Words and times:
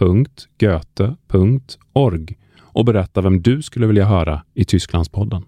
www.goethe.org 0.00 2.38
och 2.60 2.84
berätta 2.84 3.20
vem 3.20 3.42
du 3.42 3.62
skulle 3.62 3.86
vilja 3.86 4.04
höra 4.04 4.42
i 4.54 4.64
Tysklandspodden. 4.64 5.44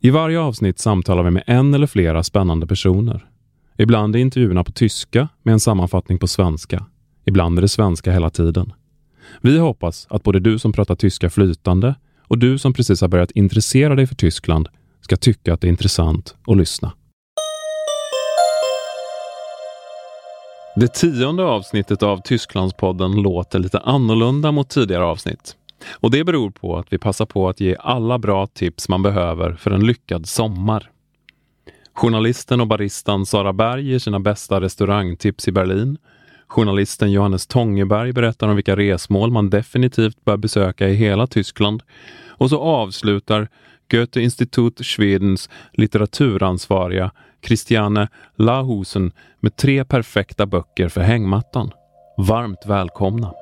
I 0.00 0.10
varje 0.10 0.40
avsnitt 0.40 0.78
samtalar 0.78 1.22
vi 1.22 1.30
med 1.30 1.42
en 1.46 1.74
eller 1.74 1.86
flera 1.86 2.22
spännande 2.22 2.66
personer. 2.66 3.30
Ibland 3.78 4.16
är 4.16 4.20
intervjuerna 4.20 4.64
på 4.64 4.72
tyska 4.72 5.28
med 5.42 5.52
en 5.52 5.60
sammanfattning 5.60 6.18
på 6.18 6.26
svenska. 6.26 6.86
Ibland 7.24 7.58
är 7.58 7.62
det 7.62 7.68
svenska 7.68 8.12
hela 8.12 8.30
tiden. 8.30 8.72
Vi 9.40 9.58
hoppas 9.58 10.06
att 10.10 10.22
både 10.22 10.40
du 10.40 10.58
som 10.58 10.72
pratar 10.72 10.94
tyska 10.94 11.30
flytande 11.30 11.94
och 12.20 12.38
du 12.38 12.58
som 12.58 12.72
precis 12.72 13.00
har 13.00 13.08
börjat 13.08 13.30
intressera 13.30 13.94
dig 13.94 14.06
för 14.06 14.14
Tyskland 14.14 14.68
ska 15.00 15.16
tycka 15.16 15.54
att 15.54 15.60
det 15.60 15.66
är 15.66 15.70
intressant 15.70 16.36
att 16.46 16.56
lyssna. 16.56 16.92
Det 20.78 20.88
tionde 20.88 21.44
avsnittet 21.44 22.02
av 22.02 22.20
Tysklandspodden 22.22 23.22
låter 23.22 23.58
lite 23.58 23.78
annorlunda 23.78 24.52
mot 24.52 24.68
tidigare 24.68 25.04
avsnitt. 25.04 25.56
Och 26.00 26.10
det 26.10 26.24
beror 26.24 26.50
på 26.50 26.76
att 26.76 26.92
vi 26.92 26.98
passar 26.98 27.26
på 27.26 27.48
att 27.48 27.60
ge 27.60 27.76
alla 27.80 28.18
bra 28.18 28.46
tips 28.46 28.88
man 28.88 29.02
behöver 29.02 29.52
för 29.52 29.70
en 29.70 29.86
lyckad 29.86 30.28
sommar. 30.28 30.90
Journalisten 31.92 32.60
och 32.60 32.66
baristan 32.66 33.26
Sara 33.26 33.52
Berg 33.52 33.90
ger 33.90 33.98
sina 33.98 34.20
bästa 34.20 34.60
restaurangtips 34.60 35.48
i 35.48 35.52
Berlin. 35.52 35.98
Journalisten 36.46 37.12
Johannes 37.12 37.46
Tångeberg 37.46 38.12
berättar 38.12 38.48
om 38.48 38.56
vilka 38.56 38.76
resmål 38.76 39.30
man 39.30 39.50
definitivt 39.50 40.24
bör 40.24 40.36
besöka 40.36 40.88
i 40.88 40.94
hela 40.94 41.26
Tyskland. 41.26 41.82
Och 42.28 42.50
så 42.50 42.60
avslutar 42.60 43.48
Goethe 43.90 44.20
Institut 44.20 44.86
Schwedens 44.86 45.50
litteraturansvariga 45.72 47.10
Christiane 47.46 48.08
Lahusen 48.36 49.12
med 49.40 49.56
tre 49.56 49.84
perfekta 49.84 50.46
böcker 50.46 50.88
för 50.88 51.00
hängmattan. 51.00 51.70
Varmt 52.16 52.66
välkomna! 52.66 53.32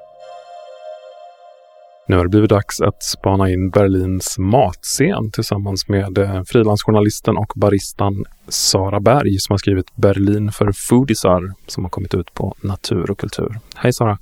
Nu 2.08 2.16
har 2.16 2.24
det 2.24 2.28
blivit 2.28 2.50
dags 2.50 2.80
att 2.80 3.02
spana 3.02 3.50
in 3.50 3.70
Berlins 3.70 4.38
matscen 4.38 5.30
tillsammans 5.30 5.88
med 5.88 6.18
eh, 6.18 6.42
frilansjournalisten 6.42 7.36
och 7.36 7.52
baristan 7.56 8.24
Sara 8.48 9.00
Berg 9.00 9.38
som 9.38 9.52
har 9.52 9.58
skrivit 9.58 9.96
Berlin 9.96 10.52
för 10.52 10.72
foodisar 10.72 11.52
som 11.66 11.84
har 11.84 11.90
kommit 11.90 12.14
ut 12.14 12.34
på 12.34 12.54
Natur 12.60 13.10
och 13.10 13.18
kultur. 13.18 13.58
Hej 13.76 13.92
Sara! 13.92 14.18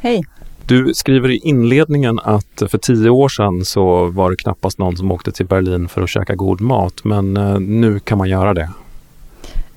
Hej! 0.00 0.24
Du 0.66 0.94
skriver 0.94 1.30
i 1.30 1.36
inledningen 1.36 2.18
att 2.18 2.62
för 2.68 2.78
tio 2.78 3.10
år 3.10 3.28
sedan 3.28 3.64
så 3.64 4.06
var 4.06 4.30
det 4.30 4.36
knappast 4.36 4.78
någon 4.78 4.96
som 4.96 5.12
åkte 5.12 5.32
till 5.32 5.46
Berlin 5.46 5.88
för 5.88 6.02
att 6.02 6.10
käka 6.10 6.34
god 6.34 6.60
mat, 6.60 7.04
men 7.04 7.36
eh, 7.36 7.60
nu 7.60 7.98
kan 7.98 8.18
man 8.18 8.28
göra 8.28 8.54
det. 8.54 8.70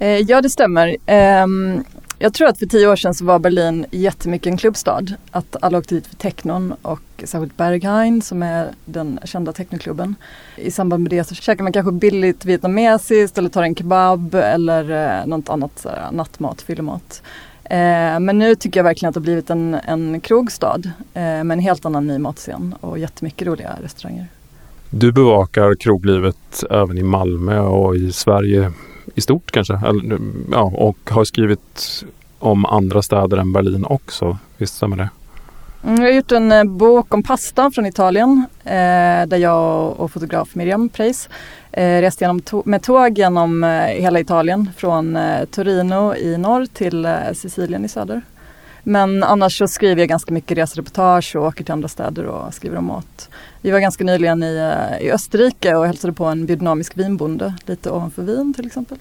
Eh, 0.02 0.18
ja, 0.20 0.42
det 0.42 0.50
stämmer. 0.50 0.98
Ehm, 1.06 1.84
jag 2.20 2.34
tror 2.34 2.48
att 2.48 2.60
för 2.60 2.66
tio 2.66 2.88
år 2.88 2.96
sedan 2.96 3.14
så 3.14 3.26
var 3.26 3.40
Berlin 3.40 3.86
jättemycket 3.92 4.48
en 4.48 4.58
klubbstad. 4.58 5.06
Att 5.32 5.56
alla 5.62 5.78
åkte 5.78 5.96
dit 5.96 6.08
för 6.08 6.16
technon 6.16 6.74
och 6.82 7.02
särskilt 7.24 7.58
Berghain 7.58 8.22
som 8.22 8.44
är 8.44 8.68
den 8.86 9.20
kända 9.24 9.54
technoklubben. 9.54 10.16
I 10.56 10.72
samband 10.72 11.04
med 11.04 11.10
det 11.10 11.24
så 11.24 11.36
käkar 11.36 11.64
man 11.64 11.74
kanske 11.74 11.92
billigt 11.92 12.46
vietnamesiskt 12.46 13.38
eller 13.38 13.50
tar 13.50 13.64
en 13.64 13.76
kebab 13.76 14.36
eller 14.36 15.20
eh, 15.20 15.28
något 15.28 15.50
annat 15.50 15.80
så 15.80 15.90
här, 15.90 16.12
nattmat, 16.12 16.62
fyllemat. 16.62 17.24
Eh, 17.64 18.20
men 18.20 18.40
nu 18.40 18.56
tycker 18.56 18.80
jag 18.80 18.84
verkligen 18.84 19.10
att 19.10 19.14
det 19.14 19.20
har 19.20 19.24
blivit 19.24 19.50
en, 19.50 19.74
en 19.74 20.22
krogstad 20.22 20.82
eh, 21.14 21.22
med 21.24 21.52
en 21.52 21.60
helt 21.60 21.86
annan 21.86 22.08
ny 22.08 22.18
matscen 22.18 22.76
och 22.80 23.00
jättemycket 23.00 23.48
roliga 23.48 23.78
restauranger. 23.84 24.28
Du 24.90 25.12
bevakar 25.12 25.76
kroglivet 25.76 26.64
även 26.70 26.98
i 26.98 27.04
Malmö 27.04 27.60
och 27.60 27.96
i 27.96 28.12
Sverige 28.12 28.72
i 29.16 29.22
stort 29.22 29.52
kanske? 29.52 29.80
Ja, 30.52 30.62
och 30.62 30.98
har 31.10 31.24
skrivit 31.24 32.04
om 32.40 32.66
andra 32.66 33.02
städer 33.02 33.38
än 33.38 33.54
Berlin 33.54 33.86
också. 33.86 34.38
Visst 34.58 34.76
stämmer 34.76 34.98
det? 34.98 35.10
Mm, 35.84 36.02
jag 36.02 36.10
har 36.10 36.16
gjort 36.16 36.32
en 36.32 36.52
eh, 36.52 36.64
bok 36.64 37.14
om 37.14 37.24
pasta 37.24 37.72
från 37.72 37.86
Italien 37.86 38.46
eh, 38.64 39.28
där 39.28 39.38
jag 39.38 40.00
och 40.00 40.12
fotograf 40.12 40.56
Miriam 40.56 40.90
Preis 40.90 41.30
eh, 41.72 42.02
reste 42.02 42.24
genom 42.24 42.42
to 42.42 42.64
med 42.66 42.84
tåg 42.84 43.18
genom 43.18 43.64
eh, 43.64 43.70
hela 43.86 44.20
Italien 44.20 44.70
från 44.78 45.16
eh, 45.16 45.46
Torino 45.46 46.16
i 46.16 46.38
norr 46.38 46.66
till 46.66 47.06
eh, 47.06 47.14
Sicilien 47.34 47.86
i 47.86 47.88
söder. 47.88 48.22
Men 48.84 49.24
annars 49.24 49.58
så 49.58 49.68
skriver 49.68 50.02
jag 50.02 50.10
ganska 50.10 50.34
mycket 50.34 50.58
resereportage 50.58 51.36
och 51.36 51.46
åker 51.46 51.64
till 51.64 51.74
andra 51.74 51.88
städer 51.88 52.26
och 52.26 52.54
skriver 52.54 52.78
om 52.78 52.86
mat. 52.86 53.30
Vi 53.62 53.72
var 53.72 53.80
ganska 53.80 54.04
nyligen 54.04 54.44
i, 54.44 54.56
eh, 54.56 55.08
i 55.08 55.12
Österrike 55.12 55.76
och 55.76 55.86
hälsade 55.86 56.14
på 56.14 56.26
en 56.26 56.46
biodynamisk 56.46 56.98
vinbonde 56.98 57.54
lite 57.66 57.92
ovanför 57.92 58.22
Wien 58.22 58.54
till 58.54 58.66
exempel. 58.66 58.98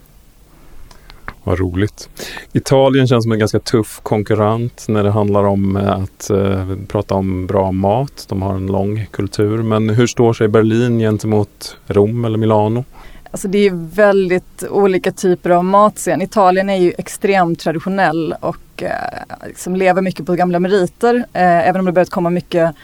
Vad 1.44 1.58
roligt. 1.58 2.08
Italien 2.52 3.06
känns 3.06 3.24
som 3.24 3.32
en 3.32 3.38
ganska 3.38 3.58
tuff 3.58 4.00
konkurrent 4.02 4.84
när 4.88 5.04
det 5.04 5.10
handlar 5.10 5.44
om 5.44 5.76
eh, 5.76 5.90
att 5.90 6.30
eh, 6.30 6.76
prata 6.88 7.14
om 7.14 7.46
bra 7.46 7.72
mat. 7.72 8.26
De 8.28 8.42
har 8.42 8.54
en 8.54 8.66
lång 8.66 9.06
kultur. 9.10 9.62
Men 9.62 9.88
hur 9.88 10.06
står 10.06 10.32
sig 10.32 10.48
Berlin 10.48 10.98
gentemot 10.98 11.76
Rom 11.86 12.24
eller 12.24 12.38
Milano? 12.38 12.84
Alltså 13.30 13.48
det 13.48 13.58
är 13.58 13.94
väldigt 13.94 14.64
olika 14.70 15.12
typer 15.12 15.50
av 15.50 15.64
matscen. 15.64 16.22
Italien 16.22 16.70
är 16.70 16.76
ju 16.76 16.92
extremt 16.98 17.58
traditionell 17.60 18.34
och 18.40 18.82
eh, 18.82 19.46
liksom 19.46 19.76
lever 19.76 20.02
mycket 20.02 20.26
på 20.26 20.34
gamla 20.34 20.60
meriter. 20.60 21.14
Eh, 21.16 21.68
även 21.68 21.80
om 21.80 21.86
det 21.86 21.92
börjat 21.92 22.10
komma 22.10 22.30
mycket, 22.30 22.74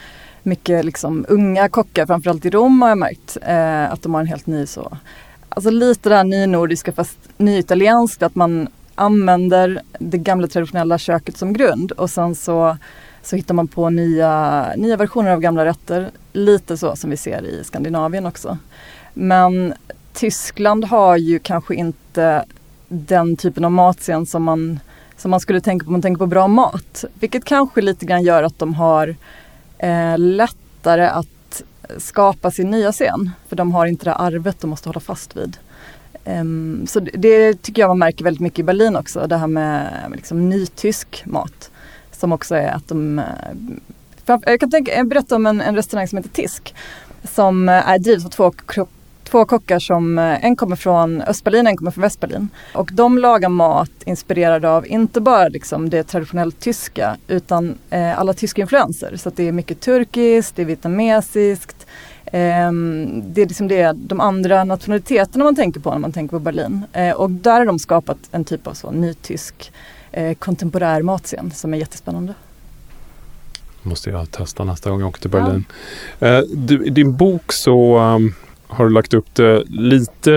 mycket 0.42 0.84
liksom 0.84 1.26
unga 1.28 1.68
kockar, 1.68 2.06
framförallt 2.06 2.44
i 2.44 2.50
Rom 2.50 2.82
har 2.82 2.88
jag 2.88 2.98
märkt. 2.98 3.36
Eh, 3.42 3.92
att 3.92 4.02
de 4.02 4.14
har 4.14 4.20
en 4.20 4.26
helt 4.26 4.46
ny 4.46 4.66
så 4.66 4.96
Alltså 5.48 5.70
lite 5.70 6.08
det 6.08 6.14
här 6.14 6.24
nynordiska 6.24 6.92
fast 6.92 7.18
nyitalienskt, 7.36 8.22
att 8.22 8.34
man 8.34 8.68
använder 8.94 9.82
det 9.98 10.18
gamla 10.18 10.46
traditionella 10.46 10.98
köket 10.98 11.36
som 11.36 11.52
grund 11.52 11.92
och 11.92 12.10
sen 12.10 12.34
så, 12.34 12.76
så 13.22 13.36
hittar 13.36 13.54
man 13.54 13.68
på 13.68 13.90
nya, 13.90 14.66
nya 14.76 14.96
versioner 14.96 15.30
av 15.30 15.40
gamla 15.40 15.64
rätter. 15.64 16.10
Lite 16.32 16.76
så 16.76 16.96
som 16.96 17.10
vi 17.10 17.16
ser 17.16 17.42
i 17.42 17.64
Skandinavien 17.64 18.26
också. 18.26 18.58
Men 19.14 19.74
Tyskland 20.16 20.84
har 20.84 21.16
ju 21.16 21.38
kanske 21.38 21.75
inte 21.75 22.44
den 22.88 23.37
typen 23.37 23.65
av 23.65 23.72
matscen 23.72 24.27
som 24.27 24.43
man, 24.43 24.81
som 25.16 25.31
man 25.31 25.41
skulle 25.41 25.60
tänka 25.60 25.84
på 25.84 25.88
om 25.88 25.93
man 25.93 26.03
tänker 26.03 26.19
på 26.19 26.27
bra 26.27 26.49
mat. 26.49 27.04
Vilket 27.15 27.44
kanske 27.44 27.81
lite 27.81 28.06
grann 28.06 28.22
gör 28.22 28.43
att 28.43 28.59
de 28.59 28.75
har 28.75 29.16
eh, 29.78 30.19
lättare 30.19 31.06
att 31.06 31.62
skapa 31.99 32.50
sin 32.50 32.71
nya 32.71 32.93
scen. 32.93 33.31
För 33.49 33.56
de 33.56 33.72
har 33.72 33.87
inte 33.87 34.05
det 34.05 34.15
arvet 34.15 34.60
de 34.60 34.71
måste 34.71 34.88
hålla 34.88 35.00
fast 35.00 35.37
vid. 35.37 35.56
Um, 36.25 36.87
så 36.87 37.00
det 37.00 37.62
tycker 37.62 37.82
jag 37.82 37.88
man 37.88 37.99
märker 37.99 38.25
väldigt 38.25 38.41
mycket 38.41 38.59
i 38.59 38.62
Berlin 38.62 38.97
också, 38.97 39.26
det 39.26 39.37
här 39.37 39.47
med 39.47 39.93
liksom, 40.15 40.49
nytysk 40.49 41.22
mat. 41.26 41.71
Som 42.12 42.32
också 42.32 42.55
är 42.55 42.69
att 42.69 42.88
de... 42.88 43.19
Eh, 43.19 44.34
jag 44.44 44.60
kan 44.60 44.71
tänka, 44.71 45.05
berätta 45.05 45.37
om 45.37 45.47
en, 45.47 45.60
en 45.60 45.76
restaurang 45.76 46.09
som 46.09 46.19
heter 46.19 46.31
Tisk. 46.31 46.75
Som 47.25 47.69
eh, 47.69 47.88
är 47.88 47.99
drivs 47.99 48.25
av 48.25 48.31
två 48.31 48.44
två 49.31 49.44
kockar 49.44 49.78
som, 49.78 50.19
eh, 50.19 50.44
en 50.44 50.56
kommer 50.56 50.76
från 50.76 51.23
Östberlin, 51.23 51.67
en 51.67 51.76
kommer 51.76 51.90
från 51.90 52.02
Västberlin. 52.02 52.49
Och 52.75 52.90
de 52.93 53.19
lagar 53.19 53.49
mat 53.49 53.90
inspirerade 54.05 54.70
av 54.70 54.87
inte 54.87 55.20
bara 55.20 55.49
liksom 55.49 55.90
det 55.90 56.02
traditionellt 56.02 56.61
tyska 56.61 57.17
utan 57.28 57.78
eh, 57.90 58.19
alla 58.19 58.32
tyska 58.32 58.62
influenser. 58.62 59.17
Så 59.17 59.31
det 59.31 59.49
är 59.49 59.52
mycket 59.52 59.81
turkiskt, 59.81 60.56
det 60.56 60.62
är 60.62 60.67
vietnamesiskt. 60.67 61.87
Eh, 62.25 62.73
det 63.23 63.43
är 63.43 63.46
liksom 63.46 63.69
det, 63.69 63.93
de 63.93 64.20
andra 64.20 64.64
nationaliteterna 64.64 65.44
man 65.44 65.56
tänker 65.56 65.81
på 65.81 65.90
när 65.90 65.99
man 65.99 66.12
tänker 66.12 66.37
på 66.37 66.40
Berlin. 66.40 66.82
Eh, 66.93 67.12
och 67.12 67.31
där 67.31 67.58
har 67.58 67.67
de 67.67 67.78
skapat 67.78 68.19
en 68.31 68.44
typ 68.44 68.67
av 68.67 68.75
så 68.75 68.90
nytysk 68.90 69.73
eh, 70.12 70.34
kontemporär 70.34 71.02
matscen 71.02 71.50
som 71.50 71.75
är 71.75 71.78
jättespännande 71.78 72.34
måste 73.87 74.11
jag 74.11 74.31
testa 74.31 74.64
nästa 74.64 74.90
gång 74.90 75.00
jag 75.00 75.08
åker 75.08 75.20
till 75.20 75.31
Berlin. 75.31 75.64
Ja. 76.19 76.26
Eh, 76.26 76.40
du, 76.40 76.87
I 76.87 76.90
din 76.90 77.17
bok 77.17 77.52
så 77.52 77.99
um, 77.99 78.34
har 78.68 78.84
du 78.84 78.90
lagt 78.90 79.14
upp 79.14 79.34
det 79.34 79.64
lite 79.68 80.30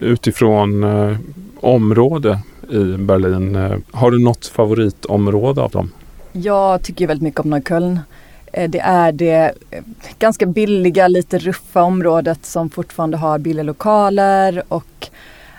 utifrån 0.00 0.84
eh, 0.84 1.16
område 1.60 2.38
i 2.70 2.96
Berlin. 2.98 3.56
Eh, 3.56 3.78
har 3.90 4.10
du 4.10 4.18
något 4.18 4.46
favoritområde 4.46 5.60
av 5.60 5.70
dem? 5.70 5.90
Jag 6.32 6.82
tycker 6.82 7.06
väldigt 7.06 7.22
mycket 7.22 7.40
om 7.40 7.50
Neukölln. 7.50 8.00
Eh, 8.52 8.70
det 8.70 8.80
är 8.80 9.12
det 9.12 9.54
eh, 9.70 9.82
ganska 10.18 10.46
billiga, 10.46 11.08
lite 11.08 11.38
ruffa 11.38 11.82
området 11.82 12.46
som 12.46 12.70
fortfarande 12.70 13.16
har 13.16 13.38
billiga 13.38 13.62
lokaler 13.62 14.62
och 14.68 15.08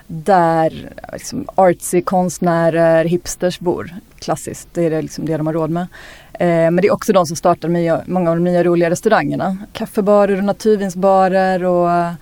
där 0.07 0.89
liksom 1.13 1.45
artsy 1.55 2.01
konstnärer, 2.01 3.05
hipsters 3.05 3.59
bor. 3.59 3.89
Klassiskt, 4.19 4.67
det 4.73 4.85
är 4.85 5.01
liksom 5.01 5.25
det 5.25 5.37
de 5.37 5.47
har 5.47 5.53
råd 5.53 5.69
med. 5.69 5.87
Eh, 6.33 6.47
men 6.47 6.75
det 6.75 6.87
är 6.87 6.93
också 6.93 7.13
de 7.13 7.25
som 7.25 7.35
startar 7.35 7.69
många 8.09 8.29
av 8.29 8.35
de 8.35 8.43
nya 8.43 8.63
roliga 8.63 8.89
restaurangerna. 8.89 9.57
Kaffebarer 9.73 10.37
och 10.37 10.43
naturvinsbarer 10.43 11.63
och, 11.63 12.13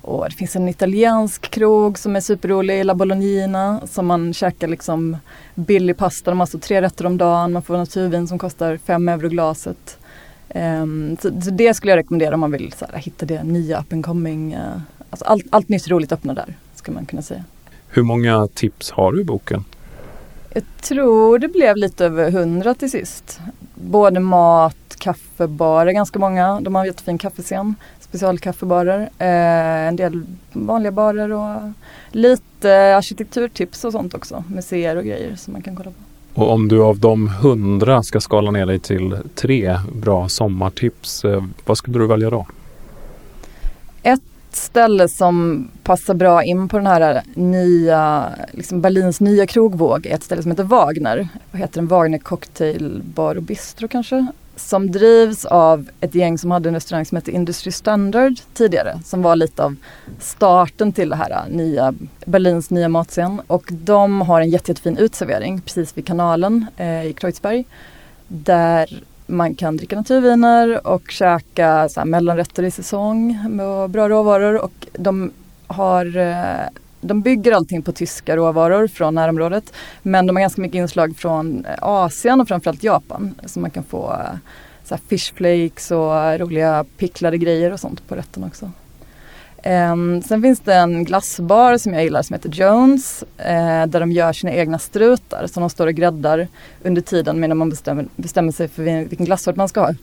och 0.00 0.24
det 0.28 0.34
finns 0.34 0.56
en 0.56 0.68
italiensk 0.68 1.50
krog 1.50 1.98
som 1.98 2.16
är 2.16 2.20
superrolig, 2.20 2.84
La 2.84 2.94
Bolognina, 2.94 3.80
som 3.86 4.06
man 4.06 4.32
käkar 4.32 4.68
liksom 4.68 5.16
billig 5.54 5.96
pasta. 5.96 6.30
De 6.30 6.38
har 6.38 6.42
alltså 6.42 6.58
tre 6.58 6.82
rätter 6.82 7.06
om 7.06 7.18
dagen, 7.18 7.52
man 7.52 7.62
får 7.62 7.76
naturvin 7.76 8.28
som 8.28 8.38
kostar 8.38 8.76
fem 8.76 9.08
euro 9.08 9.28
glaset. 9.28 9.98
Ehm, 10.48 11.16
så, 11.22 11.30
det 11.30 11.74
skulle 11.74 11.92
jag 11.92 11.98
rekommendera 11.98 12.34
om 12.34 12.40
man 12.40 12.52
vill 12.52 12.72
så 12.72 12.86
här, 12.92 12.98
hitta 12.98 13.26
det 13.26 13.42
nya 13.42 13.80
up 13.80 13.92
and 13.92 14.04
coming. 14.04 14.52
Eh, 14.52 14.60
alltså 15.10 15.24
allt, 15.24 15.44
allt 15.50 15.68
nytt 15.68 15.88
roligt 15.88 16.12
öppnar 16.12 16.34
där, 16.34 16.54
skulle 16.74 16.94
man 16.94 17.06
kunna 17.06 17.22
säga. 17.22 17.44
Hur 17.88 18.02
många 18.02 18.48
tips 18.54 18.90
har 18.90 19.12
du 19.12 19.20
i 19.20 19.24
boken? 19.24 19.64
Jag 20.56 20.64
tror 20.82 21.38
det 21.38 21.48
blev 21.48 21.76
lite 21.76 22.04
över 22.04 22.30
hundra 22.30 22.74
till 22.74 22.90
sist. 22.90 23.40
Både 23.74 24.20
mat, 24.20 24.96
kaffebarer, 24.98 25.92
ganska 25.92 26.18
många. 26.18 26.60
De 26.60 26.74
har 26.74 26.82
en 26.82 26.86
jättefin 26.86 27.18
kaffescen. 27.18 27.74
Specialkaffebarer. 28.00 29.00
Eh, 29.18 29.88
en 29.88 29.96
del 29.96 30.22
vanliga 30.52 30.92
barer 30.92 31.32
och 31.32 31.72
lite 32.10 32.96
arkitekturtips 32.96 33.84
och 33.84 33.92
sånt 33.92 34.14
också. 34.14 34.44
Museer 34.48 34.96
och 34.96 35.04
grejer 35.04 35.36
som 35.36 35.52
man 35.52 35.62
kan 35.62 35.76
kolla 35.76 35.90
på. 35.90 36.40
Och 36.40 36.52
om 36.52 36.68
du 36.68 36.82
av 36.82 36.98
de 36.98 37.28
hundra 37.28 38.02
ska 38.02 38.20
skala 38.20 38.50
ner 38.50 38.66
dig 38.66 38.78
till 38.78 39.18
tre 39.34 39.78
bra 39.92 40.28
sommartips, 40.28 41.24
eh, 41.24 41.44
vad 41.64 41.78
skulle 41.78 41.98
du 41.98 42.06
välja 42.06 42.30
då? 42.30 42.46
Ett 44.02 44.22
ställe 44.56 45.08
som 45.08 45.68
passar 45.82 46.14
bra 46.14 46.44
in 46.44 46.68
på 46.68 46.76
den 46.76 46.86
här 46.86 47.22
nya, 47.34 48.30
liksom 48.52 48.80
Berlins 48.80 49.20
nya 49.20 49.46
krogvåg 49.46 50.06
är 50.06 50.14
ett 50.14 50.22
ställe 50.22 50.42
som 50.42 50.50
heter 50.50 50.64
Wagner. 50.64 51.28
Vad 51.50 51.60
heter 51.60 51.80
den? 51.80 51.86
Wagner 51.86 52.18
Cocktail 52.18 53.02
Bar 53.14 53.36
och 53.36 53.42
Bistro 53.42 53.88
kanske? 53.88 54.26
Som 54.56 54.90
drivs 54.90 55.44
av 55.44 55.88
ett 56.00 56.14
gäng 56.14 56.38
som 56.38 56.50
hade 56.50 56.68
en 56.68 56.74
restaurang 56.74 57.04
som 57.04 57.16
hette 57.16 57.30
Industry 57.30 57.72
Standard 57.72 58.34
tidigare. 58.54 59.00
Som 59.04 59.22
var 59.22 59.36
lite 59.36 59.64
av 59.64 59.76
starten 60.20 60.92
till 60.92 61.08
det 61.08 61.16
här 61.16 61.44
nya, 61.48 61.94
Berlins 62.26 62.70
nya 62.70 62.88
matscen. 62.88 63.40
Och 63.46 63.64
de 63.70 64.20
har 64.20 64.40
en 64.40 64.50
jätte, 64.50 64.70
jättefin 64.70 64.96
utservering 64.96 65.60
precis 65.60 65.96
vid 65.96 66.06
kanalen 66.06 66.66
eh, 66.76 67.06
i 67.06 67.12
Kreuzberg. 67.12 67.64
Där 68.28 69.02
man 69.26 69.54
kan 69.54 69.76
dricka 69.76 69.96
naturviner 69.96 70.86
och 70.86 71.10
käka 71.10 71.88
så 71.88 72.00
här, 72.00 72.04
mellanrätter 72.04 72.62
i 72.62 72.70
säsong 72.70 73.38
med 73.50 73.90
bra 73.90 74.08
råvaror 74.08 74.64
och 74.64 74.86
de 74.92 75.32
har 75.66 76.16
eh, 76.16 76.68
de 77.00 77.22
bygger 77.22 77.52
allting 77.52 77.82
på 77.82 77.92
tyska 77.92 78.36
råvaror 78.36 78.86
från 78.86 79.14
närområdet 79.14 79.72
men 80.02 80.26
de 80.26 80.36
har 80.36 80.40
ganska 80.40 80.62
mycket 80.62 80.78
inslag 80.78 81.16
från 81.16 81.64
eh, 81.64 81.74
Asien 81.78 82.40
och 82.40 82.48
framförallt 82.48 82.82
Japan. 82.82 83.34
Så 83.46 83.60
man 83.60 83.70
kan 83.70 83.84
få 83.84 84.12
eh, 84.12 84.38
så 84.84 84.94
här, 84.94 85.02
fish 85.08 85.34
flakes 85.34 85.90
och 85.90 86.38
roliga 86.38 86.84
picklade 86.96 87.38
grejer 87.38 87.72
och 87.72 87.80
sånt 87.80 88.08
på 88.08 88.14
rätten 88.14 88.44
också. 88.44 88.70
Um, 89.66 90.22
sen 90.22 90.42
finns 90.42 90.60
det 90.60 90.74
en 90.74 91.04
glassbar 91.04 91.78
som 91.78 91.94
jag 91.94 92.04
gillar 92.04 92.22
som 92.22 92.34
heter 92.34 92.48
Jones 92.48 93.24
uh, 93.38 93.86
där 93.86 94.00
de 94.00 94.12
gör 94.12 94.32
sina 94.32 94.52
egna 94.52 94.78
strutar 94.78 95.46
som 95.46 95.60
de 95.60 95.70
står 95.70 95.86
och 95.86 95.94
gräddar 95.94 96.48
under 96.84 97.02
tiden 97.02 97.40
medan 97.40 97.56
man 97.56 97.70
bestämmer, 97.70 98.06
bestämmer 98.16 98.52
sig 98.52 98.68
för 98.68 98.82
vilken 98.82 99.26
glassort 99.26 99.56
man 99.56 99.68
ska 99.68 99.80
ha. 99.80 99.94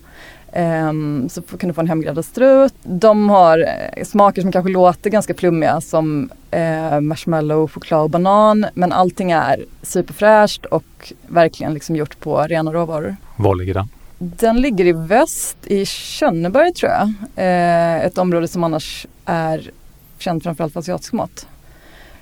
Um, 0.89 1.30
så 1.30 1.42
kan 1.42 1.68
du 1.68 1.74
få 1.74 1.81
en 1.81 1.88
hemgräddad 1.88 2.25
strut. 2.25 2.74
De 2.83 3.30
har 3.30 3.60
uh, 3.60 4.04
smaker 4.04 4.42
som 4.42 4.51
kanske 4.51 4.71
låter 4.71 5.10
ganska 5.10 5.33
flummiga 5.33 5.81
som 5.81 6.30
uh, 6.56 7.00
marshmallow, 7.00 7.68
choklad 7.68 8.04
och 8.04 8.10
banan 8.10 8.65
men 8.74 8.92
allting 8.92 9.31
är 9.31 9.65
superfräscht 9.81 10.65
och 10.65 11.13
verkligen 11.27 11.74
liksom 11.74 11.95
gjort 11.95 12.19
på 12.19 12.42
rena 12.42 12.74
råvaror. 12.74 13.15
Var 13.38 13.56
ligger 13.56 13.74
den? 13.74 13.89
Den 14.25 14.62
ligger 14.62 14.86
i 14.86 14.92
väst 14.92 15.57
i 15.63 15.86
Könneberg 15.86 16.74
tror 16.74 16.92
jag. 16.92 17.13
Eh, 17.36 18.06
ett 18.06 18.18
område 18.18 18.48
som 18.48 18.63
annars 18.63 19.07
är 19.25 19.72
känd 20.18 20.44
framförallt 20.44 20.74
för 20.74 20.80
asiatisk 20.80 21.14
mat. 21.14 21.48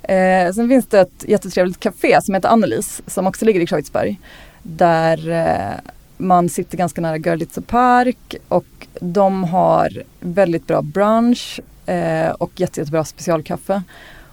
Eh, 0.03 0.51
sen 0.53 0.69
finns 0.69 0.85
det 0.85 0.99
ett 0.99 1.25
jättetrevligt 1.27 1.79
café 1.79 2.21
som 2.21 2.33
heter 2.33 2.49
Annelies 2.49 3.01
som 3.07 3.27
också 3.27 3.45
ligger 3.45 3.59
i 3.61 3.67
Kreuzberg. 3.67 4.19
Där 4.63 5.29
eh, 5.29 5.91
man 6.17 6.49
sitter 6.49 6.77
ganska 6.77 7.01
nära 7.01 7.17
Görlitzer 7.17 7.61
Park 7.61 8.35
och 8.47 8.87
de 8.99 9.43
har 9.43 10.03
väldigt 10.19 10.67
bra 10.67 10.81
brunch 10.81 11.59
eh, 11.85 12.29
och 12.29 12.51
jätte, 12.55 12.79
jättebra 12.79 13.05
specialkaffe. 13.05 13.83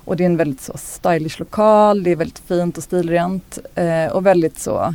Och 0.05 0.17
det 0.17 0.23
är 0.25 0.27
en 0.27 0.37
väldigt 0.37 0.61
så 0.61 0.73
stylish 0.77 1.39
lokal, 1.39 2.03
det 2.03 2.11
är 2.11 2.17
väldigt 2.17 2.39
fint 2.39 2.77
och 2.77 2.83
stilrent 2.83 3.59
eh, 3.75 4.07
och 4.07 4.27
väldigt 4.27 4.59
så 4.59 4.95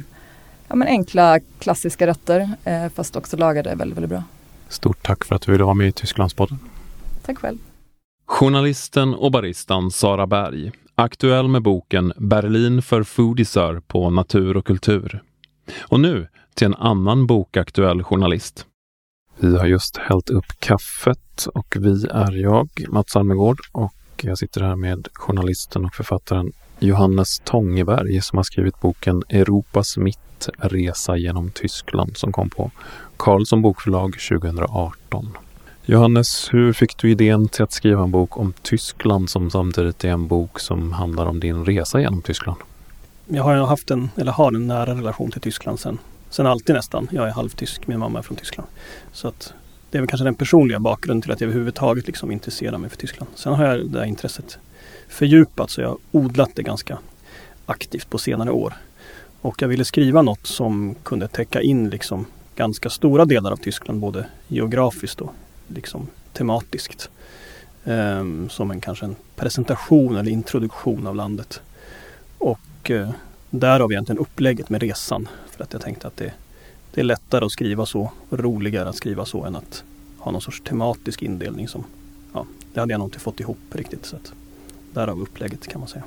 ja, 0.67 0.75
men 0.75 0.87
enkla 0.87 1.39
klassiska 1.59 2.07
rätter 2.07 2.49
eh, 2.63 2.89
fast 2.89 3.15
också 3.15 3.37
lagade 3.37 3.75
väldigt, 3.75 3.97
väldigt 3.97 4.09
bra. 4.09 4.23
Stort 4.69 5.05
tack 5.05 5.25
för 5.25 5.35
att 5.35 5.41
du 5.41 5.51
ville 5.51 5.63
vara 5.63 5.73
med 5.73 5.87
i 5.87 5.91
Tysklandspodden. 5.91 6.59
Tack 7.25 7.37
själv. 7.37 7.57
Journalisten 8.25 9.13
och 9.13 9.31
baristan 9.31 9.91
Sara 9.91 10.27
Berg, 10.27 10.71
aktuell 10.95 11.47
med 11.47 11.61
boken 11.61 12.13
Berlin 12.17 12.81
för 12.81 13.03
foodisar 13.03 13.79
på 13.79 14.09
Natur 14.09 14.57
och 14.57 14.65
kultur. 14.65 15.23
Och 15.81 15.99
nu 15.99 16.27
till 16.53 16.67
en 16.67 16.75
annan 16.75 17.27
bokaktuell 17.27 18.03
journalist. 18.03 18.65
Vi 19.39 19.57
har 19.57 19.65
just 19.65 19.97
hällt 19.97 20.29
upp 20.29 20.45
kaffet 20.59 21.47
och 21.53 21.75
vi 21.79 22.05
är 22.11 22.31
jag, 22.31 22.69
Mats 22.89 23.15
Almegård, 23.15 23.59
och 23.71 23.93
jag 24.21 24.37
sitter 24.37 24.61
här 24.61 24.75
med 24.75 25.07
journalisten 25.13 25.85
och 25.85 25.93
författaren 25.93 26.51
Johannes 26.79 27.39
Tångeberg 27.39 28.21
som 28.21 28.37
har 28.37 28.43
skrivit 28.43 28.81
boken 28.81 29.23
Europas 29.29 29.97
mitt 29.97 30.49
resa 30.57 31.17
genom 31.17 31.51
Tyskland 31.51 32.17
som 32.17 32.31
kom 32.31 32.49
på 32.49 32.71
Carlsson 33.17 33.61
bokförlag 33.61 34.15
2018. 34.29 35.37
Johannes, 35.85 36.53
hur 36.53 36.73
fick 36.73 36.97
du 36.97 37.11
idén 37.11 37.47
till 37.47 37.63
att 37.63 37.71
skriva 37.71 38.03
en 38.03 38.11
bok 38.11 38.37
om 38.37 38.53
Tyskland 38.61 39.29
som 39.29 39.51
samtidigt 39.51 40.03
är 40.03 40.09
en 40.09 40.27
bok 40.27 40.59
som 40.59 40.91
handlar 40.91 41.25
om 41.25 41.39
din 41.39 41.65
resa 41.65 42.01
genom 42.01 42.21
Tyskland? 42.21 42.57
Jag 43.27 43.43
har 43.43 43.55
haft 43.55 43.91
en, 43.91 44.09
eller 44.17 44.31
har 44.31 44.51
en 44.51 44.67
nära 44.67 44.95
relation 44.95 45.31
till 45.31 45.41
Tyskland 45.41 45.79
sen, 45.79 45.97
sen 46.29 46.47
alltid 46.47 46.75
nästan. 46.75 47.07
Jag 47.11 47.27
är 47.27 47.31
halvtysk, 47.31 47.87
min 47.87 47.99
mamma 47.99 48.19
är 48.19 48.23
från 48.23 48.37
Tyskland. 48.37 48.69
Så 49.11 49.27
att 49.27 49.53
det 49.91 49.97
är 49.97 50.01
väl 50.01 50.09
kanske 50.09 50.23
den 50.23 50.35
personliga 50.35 50.79
bakgrunden 50.79 51.21
till 51.21 51.31
att 51.31 51.41
jag 51.41 51.47
överhuvudtaget 51.47 52.07
liksom 52.07 52.31
intresserar 52.31 52.77
mig 52.77 52.89
för 52.89 52.97
Tyskland. 52.97 53.31
Sen 53.35 53.53
har 53.53 53.65
jag 53.65 53.89
det 53.89 53.99
här 53.99 54.05
intresset 54.05 54.57
fördjupat 55.09 55.69
så 55.69 55.81
jag 55.81 55.89
har 55.89 55.97
odlat 56.11 56.49
det 56.55 56.63
ganska 56.63 56.97
aktivt 57.65 58.09
på 58.09 58.17
senare 58.17 58.51
år. 58.51 58.73
Och 59.41 59.61
jag 59.61 59.67
ville 59.67 59.85
skriva 59.85 60.21
något 60.21 60.47
som 60.47 60.95
kunde 61.03 61.27
täcka 61.27 61.61
in 61.61 61.89
liksom 61.89 62.25
ganska 62.55 62.89
stora 62.89 63.25
delar 63.25 63.51
av 63.51 63.57
Tyskland 63.57 63.99
både 63.99 64.25
geografiskt 64.47 65.21
och 65.21 65.33
liksom 65.67 66.07
tematiskt. 66.33 67.09
Um, 67.85 68.49
som 68.49 68.71
en 68.71 68.81
kanske 68.81 69.05
en 69.05 69.15
presentation 69.35 70.15
eller 70.15 70.31
introduktion 70.31 71.07
av 71.07 71.15
landet. 71.15 71.61
Och 72.37 72.91
eh, 72.91 73.07
uh, 73.07 73.13
därav 73.49 73.91
egentligen 73.91 74.19
upplägget 74.19 74.69
med 74.69 74.81
resan. 74.81 75.29
För 75.51 75.63
att 75.63 75.73
jag 75.73 75.81
tänkte 75.81 76.07
att 76.07 76.17
det, 76.17 76.33
det 76.93 77.01
är 77.01 77.05
lättare 77.05 77.45
att 77.45 77.51
skriva 77.51 77.85
så 77.85 78.11
och 78.29 78.39
roligare 78.39 78.89
att 78.89 78.95
skriva 78.95 79.25
så 79.25 79.45
än 79.45 79.55
att 79.55 79.83
ha 80.17 80.31
någon 80.31 80.41
sorts 80.41 80.61
tematisk 80.61 81.21
indelning 81.21 81.67
som 81.67 81.83
ja, 82.33 82.45
det 82.73 82.79
hade 82.79 82.93
jag 82.93 82.99
nog 82.99 83.07
inte 83.07 83.19
fått 83.19 83.39
ihop 83.39 83.57
riktigt. 83.71 84.05
Så 84.05 84.15
att, 84.15 84.33
därav 84.93 85.21
upplägget 85.21 85.67
kan 85.67 85.79
man 85.79 85.89
säga. 85.89 86.03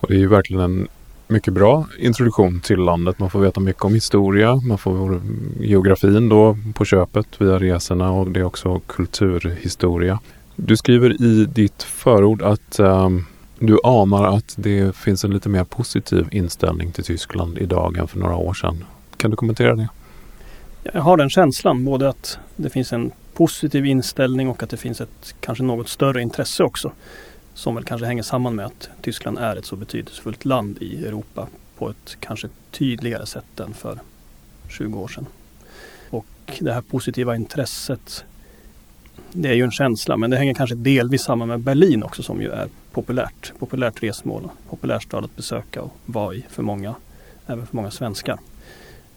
Och 0.00 0.08
det 0.08 0.14
är 0.14 0.18
ju 0.18 0.28
verkligen 0.28 0.62
en 0.62 0.88
mycket 1.28 1.54
bra 1.54 1.86
introduktion 1.98 2.60
till 2.60 2.78
landet. 2.78 3.18
Man 3.18 3.30
får 3.30 3.40
veta 3.40 3.60
mycket 3.60 3.84
om 3.84 3.94
historia, 3.94 4.56
man 4.56 4.78
får 4.78 5.20
geografin 5.60 6.28
då 6.28 6.58
på 6.74 6.84
köpet 6.84 7.26
via 7.38 7.58
resorna 7.58 8.10
och 8.10 8.30
det 8.30 8.40
är 8.40 8.44
också 8.44 8.80
kulturhistoria. 8.86 10.20
Du 10.56 10.76
skriver 10.76 11.22
i 11.22 11.44
ditt 11.44 11.82
förord 11.82 12.42
att 12.42 12.80
um, 12.80 13.26
du 13.58 13.78
anar 13.84 14.36
att 14.36 14.54
det 14.56 14.96
finns 14.96 15.24
en 15.24 15.30
lite 15.30 15.48
mer 15.48 15.64
positiv 15.64 16.28
inställning 16.30 16.92
till 16.92 17.04
Tyskland 17.04 17.58
idag 17.58 17.96
än 17.96 18.08
för 18.08 18.18
några 18.18 18.36
år 18.36 18.54
sedan. 18.54 18.84
Kan 19.16 19.30
du 19.30 19.36
kommentera 19.36 19.76
det? 19.76 19.88
Jag 20.82 21.02
har 21.02 21.16
den 21.16 21.30
känslan, 21.30 21.84
både 21.84 22.08
att 22.08 22.38
det 22.56 22.70
finns 22.70 22.92
en 22.92 23.12
positiv 23.34 23.86
inställning 23.86 24.48
och 24.48 24.62
att 24.62 24.70
det 24.70 24.76
finns 24.76 25.00
ett 25.00 25.34
kanske 25.40 25.64
något 25.64 25.88
större 25.88 26.22
intresse 26.22 26.64
också 26.64 26.92
som 27.58 27.74
väl 27.74 27.84
kanske 27.84 28.06
hänger 28.06 28.22
samman 28.22 28.54
med 28.54 28.66
att 28.66 28.88
Tyskland 29.00 29.38
är 29.38 29.56
ett 29.56 29.64
så 29.64 29.76
betydelsefullt 29.76 30.44
land 30.44 30.78
i 30.80 31.06
Europa 31.06 31.48
på 31.76 31.90
ett 31.90 32.16
kanske 32.20 32.48
tydligare 32.70 33.26
sätt 33.26 33.60
än 33.60 33.74
för 33.74 33.98
20 34.68 34.98
år 34.98 35.08
sedan. 35.08 35.26
Och 36.10 36.26
det 36.60 36.72
här 36.72 36.80
positiva 36.80 37.36
intresset 37.36 38.24
det 39.32 39.48
är 39.48 39.54
ju 39.54 39.62
en 39.62 39.70
känsla 39.70 40.16
men 40.16 40.30
det 40.30 40.36
hänger 40.36 40.54
kanske 40.54 40.76
delvis 40.76 41.22
samman 41.22 41.48
med 41.48 41.60
Berlin 41.60 42.02
också 42.02 42.22
som 42.22 42.42
ju 42.42 42.50
är 42.50 42.68
populärt. 42.92 43.52
Populärt 43.58 44.02
resmål, 44.02 44.48
populär 44.68 44.98
stad 44.98 45.24
att 45.24 45.36
besöka 45.36 45.82
och 45.82 45.92
vara 46.06 46.34
i 46.34 46.46
för 46.48 46.62
många, 46.62 46.94
även 47.46 47.66
för 47.66 47.76
många 47.76 47.90
svenskar. 47.90 48.38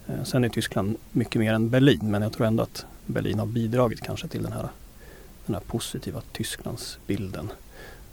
Eh, 0.08 0.24
sen 0.24 0.44
är 0.44 0.50
Tyskland 0.50 0.98
mycket 1.12 1.42
mer 1.42 1.54
än 1.54 1.70
Berlin 1.70 2.12
men 2.12 2.22
jag 2.22 2.34
tror 2.34 2.48
ändå 2.48 2.64
att 2.64 2.86
Berlin 3.06 3.40
har 3.40 3.46
bidragit 3.46 4.02
kanske 4.02 4.28
till 4.28 4.44
den 4.44 4.52
här, 4.52 4.68
den 5.46 5.56
här 5.56 5.62
positiva 5.62 6.22
Tysklandsbilden 6.32 7.52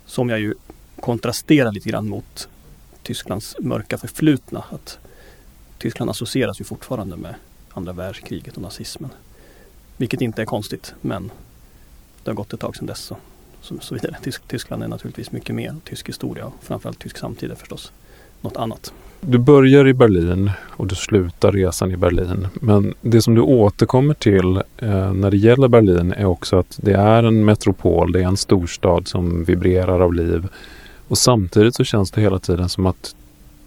som 0.09 0.29
jag 0.29 0.41
ju 0.41 0.55
kontrasterar 1.00 1.73
lite 1.73 1.88
grann 1.88 2.09
mot 2.09 2.49
Tysklands 3.03 3.57
mörka 3.61 3.99
förflutna. 3.99 4.65
Att 4.71 4.99
Tyskland 5.79 6.11
associeras 6.11 6.61
ju 6.61 6.65
fortfarande 6.65 7.17
med 7.17 7.35
andra 7.71 7.93
världskriget 7.93 8.57
och 8.57 8.62
nazismen. 8.62 9.11
Vilket 9.97 10.21
inte 10.21 10.43
är 10.43 10.47
konstigt 10.47 10.95
men 11.00 11.31
det 12.25 12.31
har 12.31 12.35
gått 12.35 12.53
ett 12.53 12.61
tag 12.61 12.77
sedan 12.77 12.87
dess. 12.87 13.11
Och 13.11 13.19
så, 13.61 13.79
så 13.81 13.95
vidare. 13.95 14.17
Tysk, 14.23 14.43
Tyskland 14.49 14.83
är 14.83 14.88
naturligtvis 14.88 15.33
mycket 15.33 15.55
mer 15.55 15.77
tysk 15.85 16.09
historia 16.09 16.47
och 16.47 16.55
framförallt 16.62 16.99
tysk 16.99 17.19
samtid 17.19 17.50
är 17.50 17.55
förstås 17.55 17.93
något 18.41 18.57
annat. 18.57 18.93
Du 19.21 19.39
börjar 19.39 19.87
i 19.89 19.95
Berlin 19.95 20.51
och 20.71 20.87
du 20.87 20.95
slutar 20.95 21.53
resan 21.53 21.91
i 21.91 21.97
Berlin. 21.97 22.49
Men 22.55 22.95
det 23.01 23.23
som 23.23 23.35
du 23.35 23.41
återkommer 23.41 24.15
till 24.15 24.57
eh, 24.57 25.13
när 25.13 25.31
det 25.31 25.37
gäller 25.37 25.69
Berlin 25.69 26.13
är 26.13 26.25
också 26.25 26.57
att 26.57 26.79
det 26.83 26.93
är 26.93 27.23
en 27.23 27.45
metropol, 27.45 28.13
det 28.13 28.21
är 28.21 28.25
en 28.27 28.37
storstad 28.37 29.09
som 29.09 29.45
vibrerar 29.45 30.01
av 30.01 30.15
liv. 30.15 30.49
Och 31.09 31.19
samtidigt 31.19 31.75
så 31.75 31.85
känns 31.85 32.11
det 32.11 32.21
hela 32.21 32.39
tiden 32.39 32.69
som 32.69 32.87
att 32.87 33.15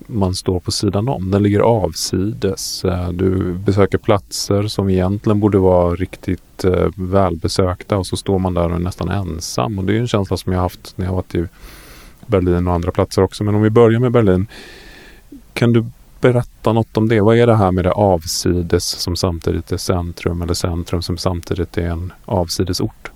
man 0.08 0.36
står 0.36 0.60
på 0.60 0.72
sidan 0.72 1.08
om. 1.08 1.31
Den 1.31 1.43
ligger 1.43 1.60
avsides. 1.60 2.86
Eh, 2.86 3.10
du 3.10 3.53
besöker 3.53 3.98
platser 3.98 4.67
som 4.67 4.89
egentligen 4.89 5.39
borde 5.39 5.58
vara 5.58 5.96
riktigt 5.96 6.63
eh, 6.63 6.88
välbesökta 6.96 7.98
och 7.98 8.08
så 8.08 8.17
står 8.17 8.39
man 8.39 8.53
där 8.53 8.70
och 8.70 8.75
är 8.75 8.79
nästan 8.79 9.10
ensam. 9.10 9.79
Och 9.79 9.86
det 9.86 9.96
är 9.96 10.00
en 10.00 10.08
känsla 10.08 10.38
som 10.38 10.53
jag 10.53 10.60
haft 10.60 10.93
när 10.98 11.05
jag 11.05 11.13
varit 11.13 11.36
i 11.36 11.46
Berlin 12.25 12.67
och 12.67 12.74
andra 12.74 12.91
platser 12.91 13.22
också. 13.22 13.43
Men 13.43 13.55
om 13.55 13.62
vi 13.62 13.70
börjar 13.70 14.00
med 14.00 14.12
Berlin. 14.12 14.48
Kan 15.53 15.74
du 15.74 15.86
berätta 16.22 16.74
något 16.74 16.98
om 16.98 17.10
det? 17.10 17.22
Vad 17.22 17.38
är 17.38 17.48
det 17.48 17.55
här 17.55 17.72
med 17.72 17.86
det 17.86 17.91
avsides 17.91 18.86
som 18.86 19.15
samtidigt 19.15 19.72
är 19.72 19.77
centrum 19.77 20.41
eller 20.41 20.53
centrum 20.53 21.01
som 21.01 21.17
samtidigt 21.17 21.77
är 21.77 21.89
en 21.89 22.13
avsidesort? 22.25 23.12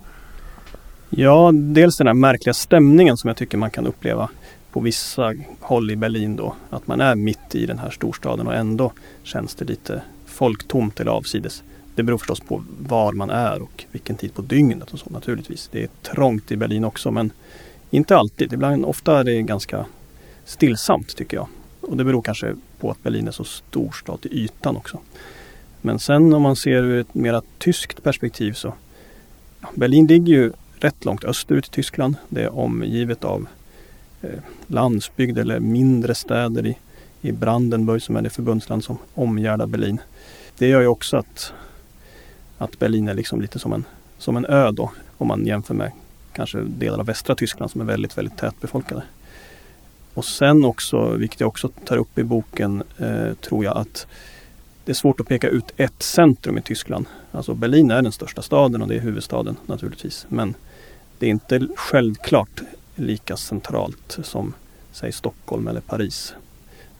Ja, 1.10 1.50
dels 1.52 1.96
den 1.96 2.06
här 2.06 2.14
märkliga 2.14 2.54
stämningen 2.54 3.16
som 3.16 3.28
jag 3.28 3.36
tycker 3.36 3.58
man 3.58 3.70
kan 3.70 3.86
uppleva 3.86 4.28
på 4.72 4.80
vissa 4.80 5.34
håll 5.60 5.90
i 5.90 5.96
Berlin 5.96 6.36
då. 6.36 6.54
Att 6.70 6.86
man 6.86 7.00
är 7.00 7.14
mitt 7.14 7.54
i 7.54 7.66
den 7.66 7.78
här 7.78 7.90
storstaden 7.90 8.46
och 8.46 8.54
ändå 8.54 8.92
känns 9.22 9.54
det 9.54 9.64
lite 9.64 10.02
folktomt 10.26 11.00
eller 11.00 11.10
avsides. 11.10 11.62
Det 11.94 12.02
beror 12.02 12.18
förstås 12.18 12.40
på 12.40 12.64
var 12.78 13.12
man 13.12 13.30
är 13.30 13.62
och 13.62 13.84
vilken 13.92 14.16
tid 14.16 14.34
på 14.34 14.42
dygnet 14.42 14.92
och 14.92 14.98
så 14.98 15.10
naturligtvis. 15.10 15.68
Det 15.72 15.82
är 15.82 15.88
trångt 16.02 16.52
i 16.52 16.56
Berlin 16.56 16.84
också 16.84 17.10
men 17.10 17.30
inte 17.90 18.16
alltid. 18.16 18.52
Ibland, 18.52 18.84
ofta 18.84 19.18
är 19.20 19.24
det 19.24 19.42
ganska 19.42 19.86
stillsamt 20.44 21.16
tycker 21.16 21.36
jag. 21.36 21.48
Och 21.86 21.96
det 21.96 22.04
beror 22.04 22.22
kanske 22.22 22.54
på 22.80 22.90
att 22.90 23.02
Berlin 23.02 23.28
är 23.28 23.32
så 23.32 23.44
stor 23.44 23.92
stad 23.92 24.20
till 24.20 24.32
ytan 24.32 24.76
också. 24.76 25.00
Men 25.80 25.98
sen 25.98 26.34
om 26.34 26.42
man 26.42 26.56
ser 26.56 26.82
ur 26.82 27.00
ett 27.00 27.14
mera 27.14 27.42
tyskt 27.58 28.02
perspektiv 28.02 28.52
så 28.52 28.74
Berlin 29.74 30.06
ligger 30.06 30.34
ju 30.34 30.52
rätt 30.78 31.04
långt 31.04 31.24
österut 31.24 31.66
i 31.66 31.70
Tyskland. 31.70 32.16
Det 32.28 32.42
är 32.42 32.58
omgivet 32.58 33.24
av 33.24 33.48
Eh, 34.26 34.40
landsbygd 34.66 35.38
eller 35.38 35.60
mindre 35.60 36.14
städer 36.14 36.66
i, 36.66 36.78
i 37.20 37.32
Brandenburg 37.32 38.02
som 38.02 38.16
är 38.16 38.22
det 38.22 38.30
förbundsland 38.30 38.84
som 38.84 38.98
omgärdar 39.14 39.66
Berlin. 39.66 40.00
Det 40.58 40.68
gör 40.68 40.80
ju 40.80 40.86
också 40.86 41.16
att, 41.16 41.52
att 42.58 42.78
Berlin 42.78 43.08
är 43.08 43.14
liksom 43.14 43.40
lite 43.40 43.58
som 43.58 43.72
en, 43.72 43.84
som 44.18 44.36
en 44.36 44.46
ö 44.46 44.70
då 44.70 44.92
om 45.18 45.28
man 45.28 45.46
jämför 45.46 45.74
med 45.74 45.92
kanske 46.32 46.60
delar 46.60 46.98
av 46.98 47.06
västra 47.06 47.34
Tyskland 47.34 47.70
som 47.70 47.80
är 47.80 47.84
väldigt, 47.84 48.18
väldigt 48.18 48.36
tätbefolkade. 48.36 49.02
Och 50.16 50.24
sen 50.24 50.64
också, 50.64 51.10
vilket 51.10 51.40
jag 51.40 51.48
också 51.48 51.68
tar 51.68 51.96
upp 51.96 52.18
i 52.18 52.24
boken, 52.24 52.82
eh, 52.98 53.34
tror 53.34 53.64
jag 53.64 53.76
att 53.76 54.06
det 54.84 54.92
är 54.92 54.94
svårt 54.94 55.20
att 55.20 55.28
peka 55.28 55.48
ut 55.48 55.64
ett 55.76 56.02
centrum 56.02 56.58
i 56.58 56.62
Tyskland. 56.62 57.06
Alltså 57.32 57.54
Berlin 57.54 57.90
är 57.90 58.02
den 58.02 58.12
största 58.12 58.42
staden 58.42 58.82
och 58.82 58.88
det 58.88 58.94
är 58.94 59.00
huvudstaden 59.00 59.56
naturligtvis. 59.66 60.26
Men 60.28 60.54
det 61.18 61.26
är 61.26 61.30
inte 61.30 61.68
självklart 61.76 62.62
lika 62.94 63.36
centralt 63.36 64.18
som 64.22 64.54
säg 64.92 65.12
Stockholm 65.12 65.68
eller 65.68 65.80
Paris. 65.80 66.34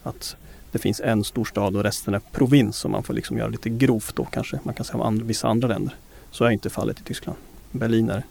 Att 0.02 0.37
det 0.73 0.78
finns 0.78 1.00
en 1.00 1.25
stor 1.25 1.44
stad 1.44 1.76
och 1.76 1.82
resten 1.82 2.14
är 2.14 2.20
provins 2.32 2.76
som 2.76 2.92
man 2.92 3.02
får 3.02 3.14
liksom 3.14 3.38
göra 3.38 3.49
lite 3.49 3.68
grovt 3.68 4.16
då 4.16 4.25
kanske. 4.25 4.58
Man 4.62 4.75
kan 4.75 4.85
säga 4.85 4.96
om 4.96 5.06
and 5.06 5.23
vissa 5.23 5.49
andra 5.49 5.68
länder. 5.68 5.94
Så 6.30 6.44
är 6.44 6.50
inte 6.50 6.70
fallet 6.70 7.00
i 7.00 7.02
Tyskland. 7.02 7.38
Berlin 7.70 8.11
är 8.11 8.23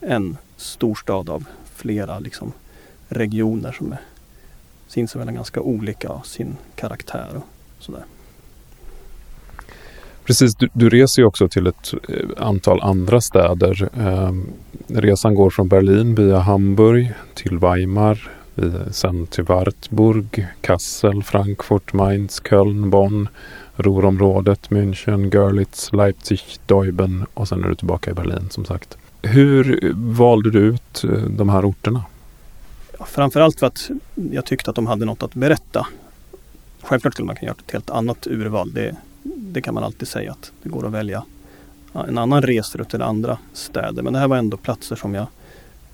en 0.00 0.36
stor 0.56 0.94
stad 0.94 1.30
av 1.30 1.44
flera 1.74 2.18
liksom 2.18 2.52
regioner 3.14 3.72
som 3.72 3.92
är 3.92 4.00
sinsemellan 4.88 5.34
ganska 5.34 5.60
olika 5.60 6.08
av 6.08 6.20
sin 6.20 6.56
karaktär 6.74 7.28
och 7.36 7.44
sådär. 7.78 8.04
Precis, 10.24 10.54
du, 10.54 10.68
du, 10.72 10.90
reser 10.90 11.22
ju 11.22 11.26
också 11.26 11.48
till 11.48 11.66
ett 11.66 11.94
eh, 12.08 12.46
antal 12.46 12.80
andra 12.80 13.20
städer. 13.20 13.88
Eh, 13.96 14.32
resan 14.88 15.34
går 15.34 15.50
från 15.50 15.68
Berlin 15.68 16.14
via 16.14 16.38
Hamburg 16.38 17.12
till 17.34 17.58
Weimar, 17.58 18.30
sen 18.90 19.26
till 19.26 19.44
Wartburg, 19.44 20.46
Kassel, 20.60 21.22
Frankfurt, 21.22 21.92
Mainz, 21.92 22.42
Köln, 22.48 22.90
Bonn, 22.90 23.28
Ruhrområdet, 23.76 24.70
München, 24.70 25.34
Görlitz, 25.34 25.92
Leipzig, 25.92 26.40
Deuben 26.66 27.26
och 27.34 27.48
sen 27.48 27.64
är 27.64 27.68
du 27.68 27.74
tillbaka 27.74 28.10
i 28.10 28.14
Berlin 28.14 28.50
som 28.50 28.64
sagt. 28.64 28.98
Hur 29.22 29.92
valde 29.94 30.50
du 30.50 30.58
ut 30.58 31.04
eh, 31.04 31.10
de 31.10 31.48
här 31.48 31.64
orterna? 31.64 32.04
Framförallt 33.06 33.58
för 33.58 33.66
att 33.66 33.90
jag 34.14 34.44
tyckte 34.44 34.70
att 34.70 34.76
de 34.76 34.86
hade 34.86 35.04
något 35.04 35.22
att 35.22 35.34
berätta. 35.34 35.86
Självklart 36.80 37.14
skulle 37.14 37.26
man 37.26 37.36
kunna 37.36 37.46
göra 37.46 37.56
ett 37.66 37.72
helt 37.72 37.90
annat 37.90 38.26
urval. 38.26 38.72
Det 38.72 38.96
det 39.22 39.62
kan 39.62 39.74
man 39.74 39.84
alltid 39.84 40.08
säga 40.08 40.32
att 40.32 40.52
det 40.62 40.68
går 40.68 40.86
att 40.86 40.92
välja 40.92 41.24
en 41.92 42.18
annan 42.18 42.42
resrutt 42.42 42.88
till 42.88 43.02
andra 43.02 43.38
städer. 43.52 44.02
Men 44.02 44.12
det 44.12 44.18
här 44.18 44.28
var 44.28 44.36
ändå 44.36 44.56
platser 44.56 44.96
som 44.96 45.14
jag 45.14 45.26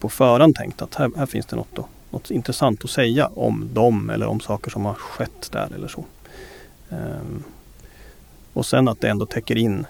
på 0.01 0.09
förhand 0.09 0.55
tänkt 0.55 0.83
att 0.83 0.95
här, 0.95 1.11
här 1.17 1.27
finns 1.27 1.47
det 1.47 1.57
något, 1.57 1.75
då, 1.75 1.89
något 2.11 2.31
intressant 2.31 2.85
att 2.85 2.91
säga 2.91 3.27
om 3.27 3.71
dem 3.73 4.11
eller 4.11 4.27
om 4.27 4.41
saker 4.41 4.71
som 4.71 4.85
har 4.85 4.95
skett 4.95 5.49
där 5.53 5.69
eller 5.75 5.89
så. 5.89 6.05
Ehm. 6.91 7.43
och 8.53 8.67
sen 8.67 8.89
att 8.89 9.01
det 9.01 9.09
ändå 9.09 9.27
täcker 9.27 9.57
in, 9.57 9.87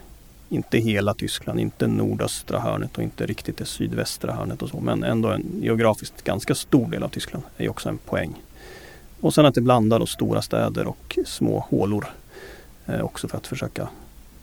inte 0.48 0.78
hela 0.78 1.14
Tyskland, 1.14 1.60
inte 1.60 1.86
nordöstra 1.86 2.60
hörnet 2.60 2.96
och 2.96 3.02
inte 3.02 3.26
riktigt 3.26 3.56
det 3.56 3.64
sydvästra 3.64 4.32
hörnet 4.32 4.62
och 4.62 4.68
så, 4.68 4.80
men 4.80 5.04
ändå 5.04 5.28
en 5.28 5.46
geografiskt 5.62 6.24
ganska 6.24 6.54
stor 6.54 6.90
del 6.90 7.02
av 7.02 7.08
Tyskland 7.08 7.44
är 7.56 7.68
också 7.68 7.88
en 7.88 7.98
poäng. 7.98 8.42
Och 9.20 9.34
sen 9.34 9.46
att 9.46 9.54
det 9.54 9.60
blandar 9.60 9.98
då 9.98 10.06
stora 10.06 10.42
städer 10.42 10.86
och 10.86 11.18
små 11.26 11.66
hålor 11.70 12.06
Eh, 12.88 13.00
också 13.00 13.28
för 13.28 13.36
att 13.36 13.46
försöka 13.46 13.88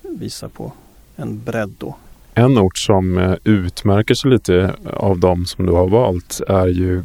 visa 0.01 0.49
på 0.49 0.71
en 1.15 1.43
bredd 1.43 1.75
då. 1.77 1.95
En 2.33 2.57
ort 2.57 2.77
som 2.77 3.17
eh, 3.17 3.35
utmärker 3.43 4.13
sig 4.13 4.31
lite 4.31 4.75
av 4.93 5.19
de 5.19 5.45
som 5.45 5.65
du 5.65 5.71
har 5.71 5.87
valt 5.87 6.41
är 6.47 6.67
ju 6.67 7.03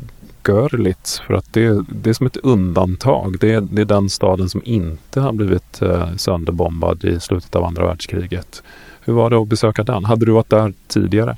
Görlitz 0.49 1.21
för 1.21 1.35
att 1.35 1.52
det, 1.52 1.85
det 1.88 2.11
är 2.11 2.14
som 2.14 2.26
ett 2.26 2.37
undantag. 2.37 3.37
Det 3.40 3.54
är, 3.54 3.61
det 3.61 3.83
är 3.83 3.87
den 3.87 4.11
staden 4.11 4.49
som 4.49 4.62
inte 4.64 5.21
har 5.21 5.33
blivit 5.33 5.83
eh, 5.83 6.16
sönderbombad 6.16 7.04
i 7.04 7.21
slutet 7.21 7.57
av 7.57 7.64
andra 7.64 7.87
världskriget. 7.87 8.62
Hur 9.04 9.12
var 9.12 9.30
det 9.30 9.37
att 9.37 9.49
besöka 9.49 9.85
den? 9.85 10.04
Hade 10.04 10.26
du 10.26 10.33
varit 10.33 10.50
där 10.50 10.73
tidigare? 10.87 11.37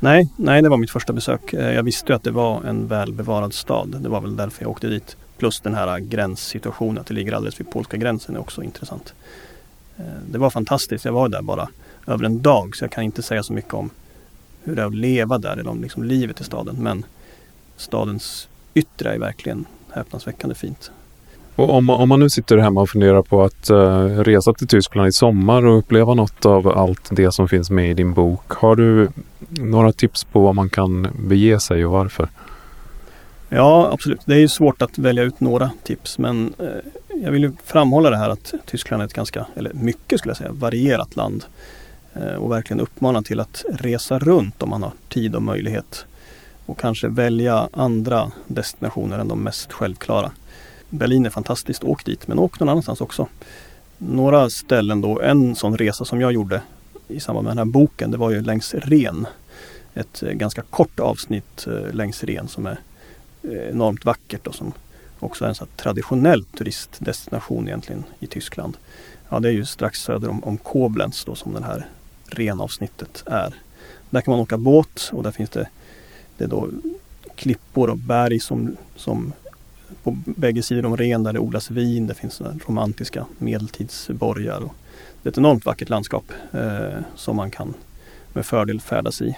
Nej, 0.00 0.28
nej, 0.36 0.62
det 0.62 0.68
var 0.68 0.76
mitt 0.76 0.90
första 0.90 1.12
besök. 1.12 1.52
Eh, 1.52 1.74
jag 1.74 1.82
visste 1.82 2.12
ju 2.12 2.16
att 2.16 2.22
det 2.22 2.30
var 2.30 2.64
en 2.64 2.86
välbevarad 2.86 3.54
stad. 3.54 3.96
Det 4.00 4.08
var 4.08 4.20
väl 4.20 4.36
därför 4.36 4.62
jag 4.62 4.70
åkte 4.70 4.86
dit. 4.86 5.16
Plus 5.38 5.60
den 5.60 5.74
här 5.74 5.88
eh, 5.88 5.96
gränssituationen, 5.96 6.98
att 6.98 7.06
det 7.06 7.14
ligger 7.14 7.32
alldeles 7.32 7.60
vid 7.60 7.70
polska 7.70 7.96
gränsen 7.96 8.36
är 8.36 8.40
också 8.40 8.62
intressant. 8.62 9.14
Eh, 9.96 10.04
det 10.30 10.38
var 10.38 10.50
fantastiskt. 10.50 11.04
Jag 11.04 11.12
var 11.12 11.28
där 11.28 11.42
bara 11.42 11.68
över 12.06 12.24
en 12.24 12.42
dag 12.42 12.76
så 12.76 12.84
jag 12.84 12.92
kan 12.92 13.04
inte 13.04 13.22
säga 13.22 13.42
så 13.42 13.52
mycket 13.52 13.74
om 13.74 13.90
hur 14.62 14.76
det 14.76 14.82
är 14.82 14.86
att 14.86 14.94
leva 14.94 15.38
där 15.38 15.56
eller 15.56 15.70
om 15.70 15.82
liksom 15.82 16.04
livet 16.04 16.40
i 16.40 16.44
staden. 16.44 16.76
Men 16.78 17.04
stadens 17.76 18.48
yttre 18.74 19.14
är 19.14 19.18
verkligen 19.18 19.64
häpnadsväckande 19.90 20.54
fint. 20.54 20.90
Och 21.56 21.70
om, 21.70 21.90
om 21.90 22.08
man 22.08 22.20
nu 22.20 22.30
sitter 22.30 22.58
hemma 22.58 22.80
och 22.80 22.90
funderar 22.90 23.22
på 23.22 23.42
att 23.42 23.70
uh, 23.70 24.06
resa 24.06 24.52
till 24.52 24.68
Tyskland 24.68 25.08
i 25.08 25.12
sommar 25.12 25.66
och 25.66 25.78
uppleva 25.78 26.14
något 26.14 26.46
av 26.46 26.68
allt 26.68 27.08
det 27.10 27.32
som 27.32 27.48
finns 27.48 27.70
med 27.70 27.90
i 27.90 27.94
din 27.94 28.14
bok. 28.14 28.52
Har 28.52 28.76
du 28.76 29.08
några 29.48 29.92
tips 29.92 30.24
på 30.24 30.40
vad 30.40 30.54
man 30.54 30.70
kan 30.70 31.08
bege 31.18 31.60
sig 31.60 31.86
och 31.86 31.92
varför? 31.92 32.28
Ja, 33.48 33.90
absolut. 33.92 34.20
Det 34.24 34.34
är 34.34 34.38
ju 34.38 34.48
svårt 34.48 34.82
att 34.82 34.98
välja 34.98 35.22
ut 35.22 35.40
några 35.40 35.70
tips 35.82 36.18
men 36.18 36.54
eh, 36.58 36.66
jag 37.22 37.30
vill 37.30 37.52
framhålla 37.64 38.10
det 38.10 38.16
här 38.16 38.30
att 38.30 38.54
Tyskland 38.66 39.02
är 39.02 39.06
ett 39.06 39.14
ganska, 39.14 39.46
eller 39.56 39.72
mycket 39.72 40.18
skulle 40.18 40.30
jag 40.30 40.36
säga, 40.36 40.52
varierat 40.52 41.16
land. 41.16 41.44
Eh, 42.14 42.34
och 42.34 42.50
verkligen 42.50 42.80
uppmana 42.80 43.22
till 43.22 43.40
att 43.40 43.64
resa 43.70 44.18
runt 44.18 44.62
om 44.62 44.70
man 44.70 44.82
har 44.82 44.92
tid 45.08 45.34
och 45.34 45.42
möjlighet. 45.42 46.06
Och 46.66 46.78
kanske 46.78 47.08
välja 47.08 47.68
andra 47.72 48.32
destinationer 48.46 49.18
än 49.18 49.28
de 49.28 49.42
mest 49.42 49.72
självklara. 49.72 50.30
Berlin 50.98 51.26
är 51.26 51.30
fantastiskt, 51.30 51.84
åk 51.84 52.04
dit 52.04 52.28
men 52.28 52.38
åk 52.38 52.60
någon 52.60 52.68
annanstans 52.68 53.00
också. 53.00 53.28
Några 53.98 54.50
ställen 54.50 55.00
då, 55.00 55.20
en 55.20 55.56
sån 55.56 55.78
resa 55.78 56.04
som 56.04 56.20
jag 56.20 56.32
gjorde 56.32 56.62
i 57.08 57.20
samband 57.20 57.44
med 57.44 57.50
den 57.50 57.58
här 57.58 57.72
boken, 57.72 58.10
det 58.10 58.16
var 58.16 58.30
ju 58.30 58.40
längs 58.40 58.74
Ren. 58.74 59.26
Ett 59.94 60.22
eh, 60.22 60.32
ganska 60.32 60.62
kort 60.62 61.00
avsnitt 61.00 61.66
eh, 61.66 61.94
längs 61.94 62.24
Ren 62.24 62.48
som 62.48 62.66
är 62.66 62.80
eh, 63.42 63.68
enormt 63.70 64.04
vackert 64.04 64.46
och 64.46 64.54
som 64.54 64.72
också 65.18 65.44
är 65.44 65.48
en 65.48 65.54
sån 65.54 65.68
traditionell 65.76 66.44
turistdestination 66.44 67.68
egentligen 67.68 68.04
i 68.20 68.26
Tyskland. 68.26 68.76
Ja, 69.28 69.40
det 69.40 69.48
är 69.48 69.52
ju 69.52 69.64
strax 69.64 70.00
söder 70.00 70.28
om, 70.28 70.44
om 70.44 70.58
Koblenz 70.58 71.24
då 71.24 71.34
som 71.34 71.52
det 71.52 71.64
här 71.64 71.86
renavsnittet 72.26 73.22
är. 73.26 73.54
Där 74.10 74.20
kan 74.20 74.32
man 74.32 74.40
åka 74.40 74.58
båt 74.58 75.10
och 75.12 75.22
där 75.22 75.30
finns 75.30 75.50
det, 75.50 75.68
det 76.36 76.46
då 76.46 76.68
klippor 77.34 77.90
och 77.90 77.98
berg 77.98 78.40
som, 78.40 78.76
som 78.96 79.32
på 80.02 80.18
bägge 80.24 80.62
sidor 80.62 80.86
om 80.86 80.96
Ren 80.96 81.22
där 81.22 81.32
det 81.32 81.38
odlas 81.38 81.70
vin. 81.70 82.06
Det 82.06 82.14
finns 82.14 82.42
romantiska 82.66 83.26
medeltidsborgar. 83.38 84.60
Och 84.60 84.74
det 85.22 85.28
är 85.28 85.30
ett 85.30 85.38
enormt 85.38 85.66
vackert 85.66 85.88
landskap 85.88 86.32
eh, 86.52 86.98
som 87.14 87.36
man 87.36 87.50
kan 87.50 87.74
med 88.32 88.46
fördel 88.46 88.80
färdas 88.80 89.22
i. 89.22 89.36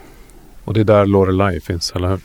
Och 0.64 0.74
det 0.74 0.80
är 0.80 0.84
där 0.84 1.06
Lorelei 1.06 1.60
finns, 1.60 1.92
eller 1.92 2.08
hur? 2.08 2.20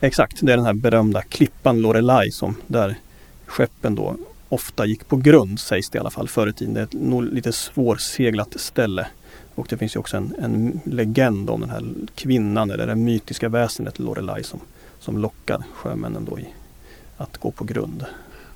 Exakt, 0.00 0.38
det 0.42 0.52
är 0.52 0.56
den 0.56 0.66
här 0.66 0.74
berömda 0.74 1.22
klippan 1.22 1.80
Lorelei 1.80 2.30
som 2.30 2.56
där 2.66 2.98
skeppen 3.46 3.94
då 3.94 4.16
ofta 4.48 4.86
gick 4.86 5.08
på 5.08 5.16
grund 5.16 5.60
sägs 5.60 5.90
det 5.90 5.96
i 5.96 6.00
alla 6.00 6.10
fall 6.10 6.28
förr 6.28 6.48
i 6.48 6.52
tiden. 6.52 6.74
Det 6.74 6.80
är 6.80 6.84
ett 6.84 6.92
nog 6.92 7.24
lite 7.24 7.52
svårseglat 7.52 8.60
ställe. 8.60 9.06
Och 9.54 9.66
det 9.70 9.76
finns 9.76 9.96
ju 9.96 10.00
också 10.00 10.16
en, 10.16 10.34
en 10.38 10.80
legend 10.84 11.50
om 11.50 11.60
den 11.60 11.70
här 11.70 11.84
kvinnan 12.14 12.70
eller 12.70 12.86
det 12.86 12.94
mytiska 12.94 13.48
väsendet 13.48 13.98
Lorelei 13.98 14.42
som, 14.42 14.60
som 14.98 15.18
lockar 15.18 15.64
sjömännen 15.74 16.24
då 16.24 16.38
i 16.38 16.46
att 17.16 17.38
gå 17.38 17.50
på 17.50 17.64
grund. 17.64 18.04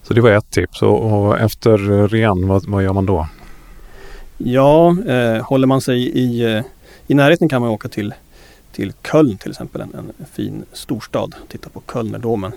Så 0.03 0.15
det 0.15 0.21
var 0.21 0.31
ett 0.31 0.51
tips 0.51 0.83
och, 0.83 1.41
efter 1.41 1.79
Ren, 2.09 2.49
vad, 2.49 2.69
vad, 2.69 2.83
gör 2.83 2.93
man 2.93 3.07
då? 3.07 3.29
Ja, 4.39 4.97
eh, 5.07 5.43
håller 5.43 5.67
man 5.67 5.81
sig 5.81 5.99
i, 5.99 6.55
eh, 6.55 6.63
i 7.07 7.15
närheten 7.15 7.49
kan 7.49 7.63
man 7.63 7.71
åka 7.71 7.89
till, 7.89 8.15
till 8.73 8.93
Köln 9.11 9.39
till 9.39 9.51
exempel, 9.51 9.81
en, 9.81 9.95
en 9.95 10.27
fin 10.33 10.65
storstad. 10.73 11.35
Titta 11.49 11.69
på 11.71 11.83
Kölnerdomen. 11.93 12.53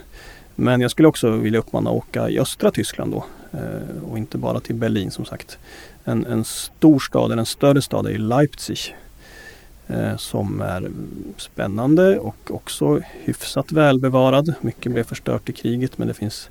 Men 0.55 0.81
jag 0.81 0.91
skulle 0.91 1.07
också 1.07 1.31
vilja 1.31 1.59
uppmana 1.59 1.89
att 1.89 1.95
åka 1.95 2.29
i 2.29 2.39
östra 2.39 2.71
Tyskland 2.71 3.11
då 3.11 3.25
eh, 3.51 4.03
och 4.11 4.17
inte 4.17 4.37
bara 4.37 4.59
till 4.59 4.75
Berlin 4.75 5.11
som 5.11 5.25
sagt. 5.25 5.57
En, 6.03 6.25
en 6.25 6.43
stor 6.43 6.99
stad, 6.99 7.31
eller 7.31 7.39
en 7.39 7.45
större 7.45 7.81
stad 7.81 8.07
är 8.07 8.17
Leipzig 8.17 8.95
Eh, 9.93 10.17
som 10.17 10.61
är 10.61 10.91
spännande 11.37 12.19
och 12.19 12.51
också 12.51 13.01
hyfsat 13.11 13.71
välbevarad. 13.71 14.53
Mycket 14.61 14.91
blev 14.91 15.03
förstört 15.03 15.49
i 15.49 15.53
kriget 15.53 15.97
men 15.97 16.07
det 16.07 16.13
finns 16.13 16.49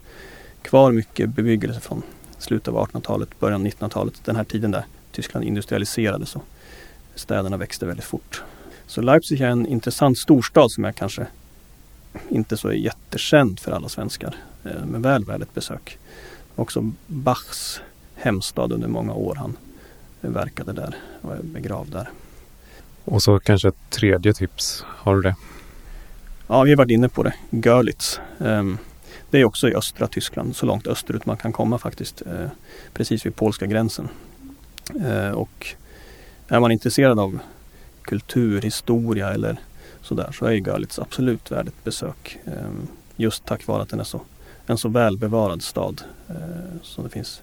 kvar 0.62 0.92
mycket 0.92 1.28
bebyggelse 1.28 1.80
från 1.80 2.02
slutet 2.38 2.68
av 2.68 2.88
1800-talet, 2.88 3.40
början 3.40 3.60
av 3.60 3.66
1900-talet. 3.66 4.24
Den 4.24 4.36
här 4.36 4.44
tiden 4.44 4.70
där 4.70 4.84
Tyskland 5.12 5.46
industrialiserades 5.46 6.36
och 6.36 6.44
städerna 7.14 7.56
växte 7.56 7.86
väldigt 7.86 8.04
fort. 8.04 8.42
Så 8.86 9.02
Leipzig 9.02 9.40
är 9.40 9.48
en 9.48 9.66
intressant 9.66 10.18
storstad 10.18 10.70
som 10.70 10.84
är 10.84 10.92
kanske 10.92 11.26
inte 12.28 12.56
så 12.56 12.72
jättekänd 12.72 13.60
för 13.60 13.72
alla 13.72 13.88
svenskar. 13.88 14.34
Eh, 14.64 14.84
men 14.86 15.02
väl 15.02 15.24
värd 15.24 15.42
ett 15.42 15.54
besök. 15.54 15.98
Också 16.54 16.90
Bachs 17.06 17.80
hemstad 18.14 18.72
under 18.72 18.88
många 18.88 19.14
år. 19.14 19.34
Han 19.34 19.56
verkade 20.20 20.72
där 20.72 20.94
och 21.20 21.32
är 21.32 21.42
begravd 21.42 21.92
där. 21.92 22.10
Och 23.04 23.22
så 23.22 23.38
kanske 23.38 23.68
ett 23.68 23.90
tredje 23.90 24.32
tips. 24.32 24.84
Har 24.88 25.14
du 25.16 25.22
det? 25.22 25.34
Ja, 26.46 26.62
vi 26.62 26.70
har 26.70 26.76
varit 26.76 26.90
inne 26.90 27.08
på 27.08 27.22
det. 27.22 27.34
Görlitz. 27.50 28.20
Ehm, 28.40 28.78
det 29.30 29.38
är 29.38 29.44
också 29.44 29.68
i 29.68 29.74
östra 29.74 30.06
Tyskland, 30.06 30.56
så 30.56 30.66
långt 30.66 30.86
österut 30.86 31.26
man 31.26 31.36
kan 31.36 31.52
komma 31.52 31.78
faktiskt. 31.78 32.22
Eh, 32.22 32.48
precis 32.92 33.26
vid 33.26 33.36
polska 33.36 33.66
gränsen. 33.66 34.08
Eh, 35.04 35.30
och 35.30 35.66
är 36.48 36.60
man 36.60 36.72
intresserad 36.72 37.18
av 37.18 37.38
kultur, 38.02 38.62
historia 38.62 39.32
eller 39.32 39.56
sådär 40.02 40.32
så 40.32 40.46
är 40.46 40.52
Görlitz 40.52 40.98
absolut 40.98 41.50
värd 41.50 41.68
ett 41.68 41.84
besök. 41.84 42.38
Ehm, 42.44 42.86
just 43.16 43.44
tack 43.44 43.66
vare 43.66 43.82
att 43.82 43.88
den 43.88 44.00
är 44.00 44.04
så, 44.04 44.20
en 44.66 44.78
så 44.78 44.88
välbevarad 44.88 45.62
stad. 45.62 46.02
Eh, 46.28 46.80
så 46.82 47.02
det 47.02 47.08
finns 47.08 47.42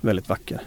väldigt 0.00 0.28
vacker. 0.28 0.60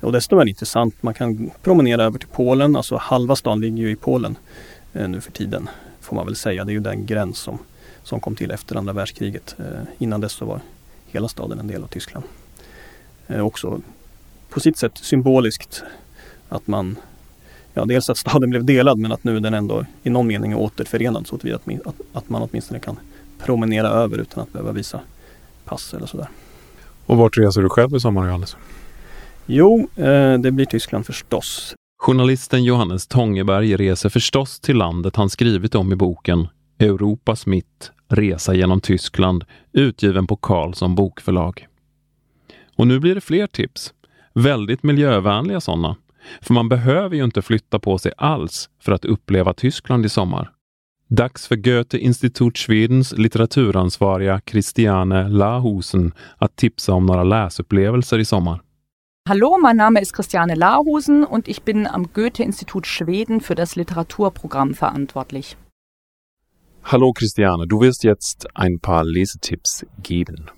Och 0.00 0.12
dessutom 0.12 0.38
är 0.38 0.44
det 0.44 0.50
intressant, 0.50 1.02
man 1.02 1.14
kan 1.14 1.50
promenera 1.62 2.04
över 2.04 2.18
till 2.18 2.28
Polen, 2.28 2.76
alltså 2.76 2.96
halva 2.96 3.36
stan 3.36 3.60
ligger 3.60 3.76
ju 3.76 3.90
i 3.90 3.96
Polen 3.96 4.38
eh, 4.92 5.08
nu 5.08 5.20
för 5.20 5.32
tiden. 5.32 5.68
Får 6.00 6.16
man 6.16 6.26
väl 6.26 6.36
säga, 6.36 6.64
det 6.64 6.72
är 6.72 6.74
ju 6.74 6.80
den 6.80 7.06
gräns 7.06 7.38
som, 7.38 7.58
som 8.02 8.20
kom 8.20 8.36
till 8.36 8.50
efter 8.50 8.76
andra 8.76 8.92
världskriget. 8.92 9.56
Eh, 9.58 9.64
innan 9.98 10.20
dess 10.20 10.32
så 10.32 10.44
var 10.44 10.60
hela 11.06 11.28
staden 11.28 11.58
en 11.58 11.66
del 11.66 11.82
av 11.82 11.86
Tyskland. 11.86 12.24
Eh, 13.26 13.40
också 13.40 13.80
på 14.48 14.60
sitt 14.60 14.76
sätt 14.76 14.98
symboliskt 14.98 15.82
att 16.48 16.66
man 16.66 16.96
ja, 17.74 17.84
dels 17.84 18.10
att 18.10 18.18
staden 18.18 18.50
blev 18.50 18.64
delad 18.64 18.98
men 18.98 19.12
att 19.12 19.24
nu 19.24 19.40
den 19.40 19.54
ändå 19.54 19.84
i 20.02 20.10
någon 20.10 20.26
mening 20.26 20.52
är 20.52 20.58
återförenad 20.58 21.26
så 21.26 21.36
att, 21.36 21.44
att, 21.86 21.94
att 22.12 22.28
man 22.28 22.42
åtminstone 22.42 22.80
kan 22.80 22.98
promenera 23.38 23.88
över 23.88 24.18
utan 24.18 24.42
att 24.42 24.52
behöva 24.52 24.72
visa 24.72 25.00
pass 25.64 25.94
eller 25.94 26.06
sådär. 26.06 26.28
Och 27.06 27.16
vart 27.16 27.38
reser 27.38 27.62
du 27.62 27.68
själv 27.68 27.96
i 27.96 28.00
sommar 28.00 28.26
Johannes? 28.26 28.56
Jo, 29.52 29.88
eh, 29.96 30.38
det 30.38 30.52
blir 30.52 30.66
Tyskland 30.66 31.06
förstås. 31.06 31.74
Journalisten 31.98 32.64
Johannes 32.64 33.06
Tångeberg 33.06 33.76
reser 33.76 34.08
förstås 34.08 34.60
till 34.60 34.76
landet 34.76 35.16
han 35.16 35.30
skrivit 35.30 35.74
om 35.74 35.92
i 35.92 35.96
boken 35.96 36.48
Europas 36.78 37.46
mitt, 37.46 37.92
resa 38.08 38.54
genom 38.54 38.80
Tyskland, 38.80 39.44
utgiven 39.72 40.26
på 40.26 40.36
Carlsson 40.36 40.94
bokförlag. 40.94 41.66
Och 42.76 42.86
nu 42.86 43.00
blir 43.00 43.14
det 43.14 43.20
fler 43.20 43.46
tips. 43.46 43.94
Väldigt 44.34 44.82
miljövänliga 44.82 45.60
sådana. 45.60 45.96
För 46.40 46.54
man 46.54 46.68
behöver 46.68 47.16
ju 47.16 47.24
inte 47.24 47.42
flytta 47.42 47.78
på 47.78 47.98
sig 47.98 48.12
alls 48.16 48.70
för 48.82 48.92
att 48.92 49.04
uppleva 49.04 49.54
Tyskland 49.54 50.06
i 50.06 50.08
sommar. 50.08 50.50
Dags 51.08 51.46
för 51.46 51.56
Goethe-Institut 51.56 52.58
Schwedens 52.58 53.12
litteraturansvariga 53.12 54.40
Christiane 54.46 55.28
Lahusen 55.28 56.12
att 56.36 56.56
tipsa 56.56 56.92
om 56.92 57.06
några 57.06 57.24
läsupplevelser 57.24 58.18
i 58.18 58.24
sommar. 58.24 58.60
Hallo, 59.30 59.58
mein 59.62 59.76
Name 59.76 60.00
ist 60.00 60.12
Christiane 60.12 60.56
Lahusen 60.56 61.22
und 61.22 61.46
ich 61.46 61.62
bin 61.62 61.86
am 61.86 62.12
Goethe-Institut 62.12 62.88
Schweden 62.88 63.40
für 63.40 63.54
das 63.54 63.76
Literaturprogramm 63.76 64.74
verantwortlich. 64.74 65.56
Hallo 66.82 67.12
Christiane, 67.12 67.68
du 67.68 67.80
wirst 67.80 68.02
jetzt 68.02 68.48
ein 68.56 68.80
paar 68.80 69.04
Lesetipps 69.04 69.86
geben. 70.02 70.50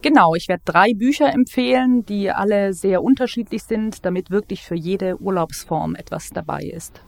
Genau, 0.00 0.34
ich 0.34 0.48
werde 0.48 0.62
drei 0.64 0.94
Bücher 0.94 1.30
empfehlen, 1.34 2.06
die 2.06 2.30
alle 2.30 2.72
sehr 2.72 3.02
unterschiedlich 3.02 3.64
sind, 3.64 4.06
damit 4.06 4.30
wirklich 4.30 4.62
für 4.62 4.74
jede 4.74 5.20
Urlaubsform 5.20 5.94
etwas 5.94 6.30
dabei 6.30 6.62
ist. 6.62 7.02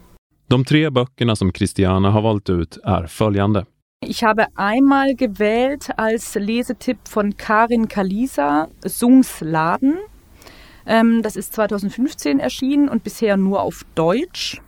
De 0.49 0.63
tre 0.63 0.91
böckerna 0.91 1.35
som 1.35 1.51
Christiana 1.51 2.13
har 2.13 2.21
valt 2.21 2.47
ut 2.49 2.77
är 2.83 3.07
följande. 3.07 3.65
Ich 4.03 4.23
habe 4.23 4.45
einmal 4.55 5.15
gewählt 5.15 5.89
als 5.97 6.35
Lesetipp 6.35 7.07
von 7.07 7.37
Karin 7.37 7.87
Kalisa 7.87 8.67
Sungs 8.85 9.41
Laden. 9.41 9.97
Ähm, 10.85 11.21
das 11.21 11.35
ist 11.35 11.53
2015 11.53 12.39
erschienen 12.39 12.89
und 12.89 13.03
bisher 13.03 13.37
nur 13.37 13.61
auf 13.61 13.85
Deutsch. 13.95 14.61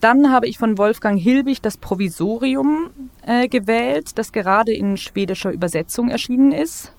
Dann 0.00 0.30
habe 0.30 0.46
ich 0.46 0.58
von 0.58 0.78
Wolfgang 0.78 1.20
Hilbig 1.20 1.62
das 1.62 1.76
Provisorium 1.76 2.90
äh, 3.26 3.48
gewählt, 3.48 4.18
das 4.18 4.32
gerade 4.32 4.72
in 4.72 4.96
schwedischer 4.96 5.50
Übersetzung 5.50 6.10
erschienen 6.10 6.52
ist. 6.52 6.92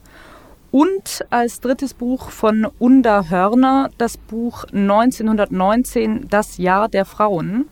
Und 0.71 1.25
als 1.29 1.61
drittes 1.61 1.93
Buch 1.93 2.29
von 2.29 2.67
Unda 2.79 3.29
Hörner 3.29 3.89
das 3.97 4.17
Buch 4.17 4.65
1919 4.65 6.27
Das 6.29 6.57
Jahr 6.57 6.89
der 6.89 7.05
Frauen. 7.05 7.69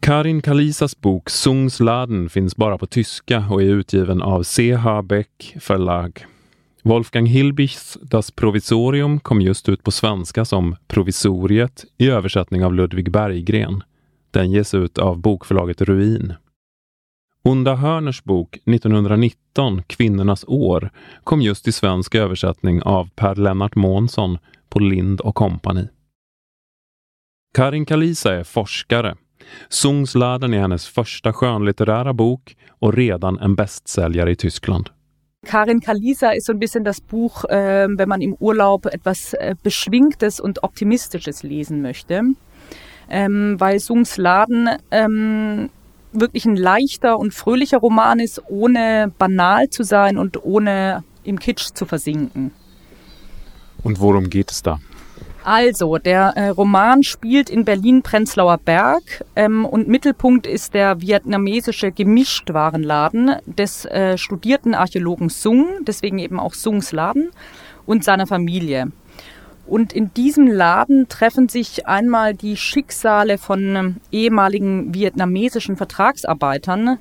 Karin 0.00 0.42
Kalisas 0.42 0.94
bok 0.94 1.30
Sungs 1.30 1.80
Laden 1.80 2.28
finns 2.28 2.54
bara 2.56 2.78
på 2.78 2.86
tyska 2.86 3.44
och 3.50 3.62
är 3.62 3.66
utgiven 3.66 4.22
av 4.22 4.42
CH 4.42 5.02
Beck 5.04 5.56
förlag. 5.60 6.26
Wolfgang 6.86 7.26
Hilbichs 7.26 7.98
Das 8.02 8.30
Provisorium 8.30 9.20
kom 9.20 9.40
just 9.40 9.68
ut 9.68 9.82
på 9.82 9.90
svenska 9.90 10.44
som 10.44 10.76
Provisoriet 10.86 11.84
i 11.98 12.10
översättning 12.10 12.64
av 12.64 12.74
Ludvig 12.74 13.10
Berggren. 13.10 13.82
Den 14.30 14.50
ges 14.50 14.74
ut 14.74 14.98
av 14.98 15.18
bokförlaget 15.18 15.80
Ruin. 15.80 16.34
Onda 17.42 17.74
Hörners 17.74 18.24
bok 18.24 18.58
1919, 18.64 19.82
Kvinnornas 19.86 20.44
år, 20.48 20.90
kom 21.24 21.42
just 21.42 21.68
i 21.68 21.72
svensk 21.72 22.14
översättning 22.14 22.82
av 22.82 23.10
Per 23.14 23.34
Lennart 23.34 23.74
Månsson 23.74 24.38
på 24.68 24.78
Lind 24.78 25.20
och 25.20 25.34
Company. 25.34 25.88
Karin 27.54 27.86
Kalisa 27.86 28.34
är 28.34 28.44
forskare. 28.44 29.16
Sungsladen 29.68 30.54
är 30.54 30.60
hennes 30.60 30.86
första 30.86 31.32
skönlitterära 31.32 32.12
bok 32.12 32.56
och 32.68 32.94
redan 32.94 33.38
en 33.38 33.54
bästsäljare 33.54 34.30
i 34.30 34.36
Tyskland. 34.36 34.90
Karin 35.44 35.80
Kalisa 35.80 36.30
ist 36.30 36.46
so 36.46 36.52
ein 36.52 36.58
bisschen 36.58 36.84
das 36.84 37.00
Buch, 37.00 37.44
äh, 37.44 37.86
wenn 37.88 38.08
man 38.08 38.20
im 38.20 38.34
Urlaub 38.34 38.86
etwas 38.86 39.34
äh, 39.34 39.54
Beschwingtes 39.62 40.40
und 40.40 40.62
Optimistisches 40.62 41.42
lesen 41.42 41.82
möchte. 41.82 42.22
Ähm, 43.08 43.56
weil 43.58 43.78
Sungs 43.80 44.16
Laden 44.16 44.70
ähm, 44.90 45.70
wirklich 46.12 46.46
ein 46.46 46.56
leichter 46.56 47.18
und 47.18 47.34
fröhlicher 47.34 47.78
Roman 47.78 48.18
ist, 48.18 48.42
ohne 48.48 49.12
banal 49.18 49.68
zu 49.68 49.82
sein 49.82 50.16
und 50.16 50.42
ohne 50.42 51.04
im 51.22 51.38
Kitsch 51.38 51.74
zu 51.74 51.86
versinken. 51.86 52.52
Und 53.82 54.00
worum 54.00 54.30
geht 54.30 54.50
es 54.50 54.62
da? 54.62 54.80
Also, 55.46 55.98
der 55.98 56.32
äh, 56.36 56.48
Roman 56.48 57.02
spielt 57.02 57.50
in 57.50 57.66
Berlin-Prenzlauer 57.66 58.56
Berg 58.56 59.26
ähm, 59.36 59.66
und 59.66 59.88
Mittelpunkt 59.88 60.46
ist 60.46 60.72
der 60.72 61.02
vietnamesische 61.02 61.92
Gemischtwarenladen 61.92 63.36
des 63.44 63.84
äh, 63.84 64.16
studierten 64.16 64.74
Archäologen 64.74 65.28
Sung, 65.28 65.66
deswegen 65.86 66.18
eben 66.18 66.40
auch 66.40 66.54
Sungs 66.54 66.92
Laden, 66.92 67.28
und 67.84 68.04
seiner 68.04 68.26
Familie. 68.26 68.90
Und 69.66 69.92
in 69.92 70.14
diesem 70.14 70.46
Laden 70.46 71.10
treffen 71.10 71.50
sich 71.50 71.86
einmal 71.86 72.32
die 72.32 72.56
Schicksale 72.56 73.36
von 73.36 73.76
ähm, 73.76 73.96
ehemaligen 74.10 74.94
vietnamesischen 74.94 75.76
Vertragsarbeitern 75.76 76.96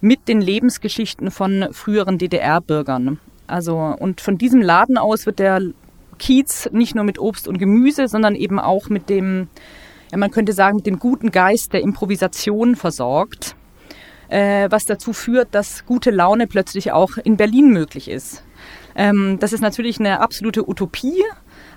mit 0.00 0.28
den 0.28 0.40
Lebensgeschichten 0.40 1.32
von 1.32 1.66
früheren 1.72 2.18
DDR-Bürgern. 2.18 3.18
Also, 3.48 3.76
und 3.76 4.20
von 4.20 4.38
diesem 4.38 4.62
Laden 4.62 4.98
aus 4.98 5.26
wird 5.26 5.40
der 5.40 5.60
Kiez 6.22 6.68
nicht 6.70 6.94
nur 6.94 7.02
mit 7.02 7.18
Obst 7.18 7.48
und 7.48 7.58
Gemüse, 7.58 8.06
sondern 8.06 8.36
eben 8.36 8.60
auch 8.60 8.88
mit 8.88 9.08
dem, 9.08 9.48
ja, 10.12 10.18
man 10.18 10.30
könnte 10.30 10.52
sagen, 10.52 10.76
mit 10.76 10.86
dem 10.86 11.00
guten 11.00 11.32
Geist 11.32 11.72
der 11.72 11.82
Improvisation 11.82 12.76
versorgt, 12.76 13.56
äh, 14.28 14.70
was 14.70 14.86
dazu 14.86 15.12
führt, 15.12 15.48
dass 15.52 15.84
gute 15.84 16.12
Laune 16.12 16.46
plötzlich 16.46 16.92
auch 16.92 17.16
in 17.16 17.36
Berlin 17.36 17.72
möglich 17.72 18.08
ist. 18.08 18.44
Ähm, 18.94 19.38
das 19.40 19.52
ist 19.52 19.62
natürlich 19.62 19.98
eine 19.98 20.20
absolute 20.20 20.68
Utopie, 20.68 21.24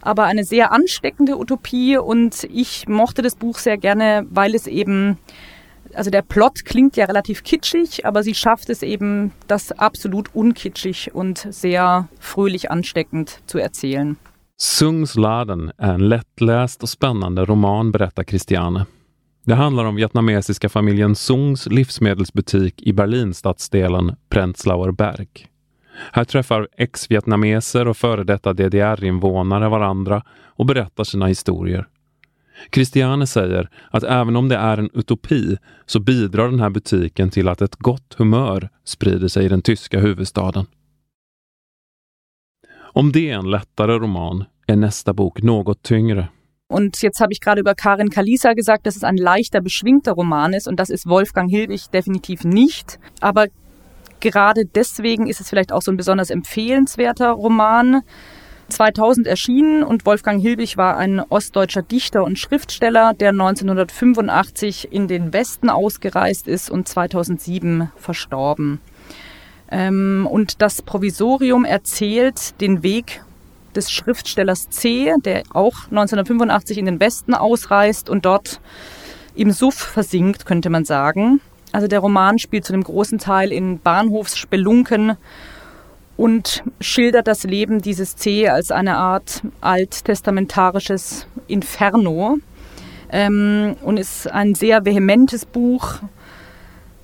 aber 0.03 0.25
eine 0.25 0.43
sehr 0.43 0.71
ansteckende 0.71 1.39
Utopie 1.39 1.97
und 1.97 2.43
ich 2.43 2.87
mochte 2.87 3.23
das 3.23 3.35
Buch 3.35 3.57
sehr 3.57 3.79
gerne, 3.79 4.27
weil 4.29 4.53
es 4.53 4.67
eben 4.67 5.17
also 5.95 6.11
der 6.11 6.23
Plot 6.23 6.65
klingt 6.65 6.97
ja 6.97 7.05
relativ 7.05 7.43
kitschig, 7.43 8.05
aber 8.05 8.21
sie 8.21 8.35
schafft 8.35 8.69
es 8.69 8.83
eben, 8.83 9.31
das 9.47 9.71
absolut 9.71 10.35
unkitschig 10.35 11.15
und 11.15 11.47
sehr 11.49 12.09
fröhlich 12.19 12.69
ansteckend 12.69 13.39
zu 13.47 13.59
erzählen. 13.59 14.17
Sungsladen 14.57 15.71
är 15.77 15.93
en 15.93 16.09
lättläst 16.09 16.83
och 16.83 16.89
spännande 16.89 17.45
roman, 17.45 17.91
berättar 17.91 18.23
Christiane. 18.23 18.85
Det 19.45 19.55
handlar 19.55 19.85
om 19.85 19.95
vietnamesiska 19.95 20.69
familjen 20.69 21.15
Sungs 21.15 21.67
livsmedelsbutik 21.67 22.81
i 22.81 22.93
Berlinstadsdelen 22.93 24.15
Prenzlauer 24.29 24.91
Berg. 24.91 25.27
Här 26.11 26.23
träffar 26.23 26.67
ex-vietnameser 26.77 27.87
och 27.87 27.97
före 27.97 28.23
detta 28.23 28.53
DDR-invånare 28.53 29.69
varandra 29.69 30.23
och 30.45 30.65
berättar 30.65 31.03
sina 31.03 31.25
historier. 31.25 31.87
Christiane 32.71 33.27
säger 33.27 33.69
att 33.91 34.03
även 34.03 34.35
om 34.35 34.49
det 34.49 34.55
är 34.55 34.77
en 34.77 34.89
utopi 34.93 35.57
så 35.85 35.99
bidrar 35.99 36.49
den 36.49 36.59
här 36.59 36.69
butiken 36.69 37.29
till 37.29 37.47
att 37.47 37.61
ett 37.61 37.75
gott 37.75 38.15
humör 38.17 38.69
sprider 38.83 39.27
sig 39.27 39.45
i 39.45 39.49
den 39.49 39.61
tyska 39.61 39.99
huvudstaden. 39.99 40.65
Om 42.97 43.11
det 43.11 43.29
är 43.29 43.37
en 43.37 43.51
lättare 43.51 43.99
roman 43.99 44.45
är 44.67 44.75
nästa 44.75 45.13
bok 45.13 45.41
något 45.41 45.83
tyngre. 45.83 46.27
Und 46.69 47.03
jetzt 47.03 47.19
habe 47.19 47.33
ich 47.33 47.41
gerade 47.41 47.59
über 47.59 47.75
Karin 47.75 48.09
Kalisa 48.09 48.53
gesagt, 48.53 48.85
dass 48.85 48.95
es 48.95 49.03
ein 49.03 49.17
leichter, 49.17 49.59
beschwingter 49.61 50.13
Roman 50.13 50.53
ist 50.53 50.65
und 50.65 50.79
das 50.79 50.89
ist 50.89 51.05
Wolfgang 51.05 51.49
Hilbig 51.49 51.89
definitiv 51.91 52.45
nicht. 52.45 52.99
Aber 53.19 53.47
gerade 54.21 54.65
deswegen 54.65 55.27
ist 55.27 55.41
es 55.41 55.49
vielleicht 55.49 55.73
auch 55.73 55.81
so 55.81 55.91
ein 55.91 55.97
besonders 55.97 56.29
empfehlenswerter 56.29 57.31
Roman. 57.31 58.01
2000 58.69 59.27
erschienen 59.27 59.83
und 59.83 60.05
Wolfgang 60.05 60.41
Hilbig 60.41 60.77
war 60.77 60.95
ein 60.95 61.19
ostdeutscher 61.19 61.81
Dichter 61.81 62.23
und 62.23 62.39
Schriftsteller, 62.39 63.13
der 63.13 63.31
1985 63.31 64.93
in 64.93 65.09
den 65.09 65.33
Westen 65.33 65.69
ausgereist 65.69 66.47
ist 66.47 66.71
und 66.71 66.87
2007 66.87 67.91
verstorben. 67.97 68.79
Ähm, 69.71 70.27
und 70.29 70.61
das 70.61 70.81
Provisorium 70.81 71.65
erzählt 71.65 72.59
den 72.61 72.83
Weg 72.83 73.21
des 73.75 73.91
Schriftstellers 73.91 74.69
C., 74.69 75.13
der 75.23 75.43
auch 75.53 75.85
1985 75.89 76.77
in 76.77 76.85
den 76.85 76.99
Westen 76.99 77.33
ausreist 77.33 78.09
und 78.09 78.25
dort 78.25 78.61
im 79.35 79.51
Suff 79.51 79.75
versinkt, 79.75 80.45
könnte 80.45 80.69
man 80.69 80.85
sagen. 80.85 81.41
Also 81.71 81.87
der 81.87 81.99
Roman 81.99 82.39
spielt 82.39 82.65
zu 82.65 82.73
einem 82.73 82.83
großen 82.83 83.19
Teil 83.19 83.51
in 83.51 83.79
Bahnhofsspelunken 83.79 85.17
und 86.15 86.63
schildert 86.79 87.27
das 87.27 87.43
Leben 87.43 87.81
dieses 87.81 88.15
C 88.15 88.47
als 88.47 88.71
eine 88.71 88.95
Art 88.95 89.41
alttestamentarisches 89.59 91.27
Inferno 91.47 92.37
ähm, 93.11 93.75
und 93.81 93.97
ist 93.97 94.31
ein 94.31 94.55
sehr 94.55 94.85
vehementes 94.85 95.45
Buch. 95.45 95.99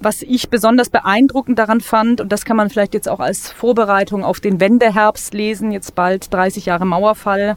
Was 0.04 0.24
ich 0.24 0.50
besonders 0.50 0.90
beeindruckend 0.90 1.60
daran 1.60 1.80
fand, 1.80 2.22
und 2.22 2.32
das 2.32 2.44
kann 2.44 2.58
man 2.58 2.72
vielleicht 2.72 2.96
jetzt 2.96 3.08
auch 3.08 3.20
als 3.20 3.52
Vorbereitung 3.52 4.24
auf 4.24 4.40
den 4.40 4.60
Wendeherbst 4.60 5.32
lesen, 5.36 5.72
jetzt 5.72 5.94
bald 5.94 6.34
30 6.34 6.66
Jahre 6.66 6.86
Mauerfall, 6.86 7.56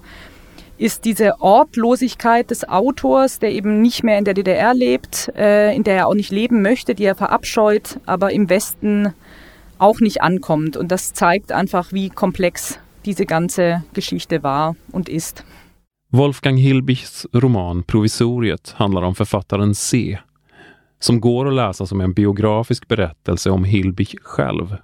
ist 0.76 1.06
diese 1.06 1.40
Ortlosigkeit 1.40 2.50
des 2.50 2.68
Autors, 2.68 3.38
der 3.38 3.52
eben 3.52 3.80
nicht 3.80 4.02
mehr 4.02 4.18
in 4.18 4.26
der 4.26 4.34
DDR 4.34 4.74
lebt, 4.74 5.32
äh, 5.34 5.74
in 5.74 5.84
der 5.84 5.96
er 5.96 6.06
auch 6.06 6.14
nicht 6.14 6.30
leben 6.30 6.60
möchte, 6.60 6.94
die 6.94 7.04
er 7.04 7.14
verabscheut, 7.14 7.98
aber 8.04 8.30
im 8.32 8.50
Westen 8.50 9.14
auch 9.78 10.00
nicht 10.00 10.20
ankommt. 10.20 10.76
Und 10.76 10.92
das 10.92 11.14
zeigt 11.14 11.50
einfach, 11.50 11.92
wie 11.92 12.10
komplex 12.10 12.78
diese 13.06 13.24
ganze 13.24 13.84
Geschichte 13.94 14.42
war 14.42 14.76
und 14.92 15.08
ist. 15.08 15.44
Wolfgang 16.10 16.58
Hilbigs 16.58 17.26
roman 17.34 17.84
Provisoriet 17.84 18.78
handlar 18.78 19.04
om 19.04 19.14
författaren 19.14 19.72
C, 19.72 20.18
som 20.98 21.20
går 21.20 21.48
att 21.48 21.54
läsa 21.54 21.86
som 21.86 22.00
en 22.00 22.12
biografisk 22.12 22.88
berättelse 22.88 23.50
om 23.50 23.64
Hilbig 23.64 24.18
själv. 24.22 24.76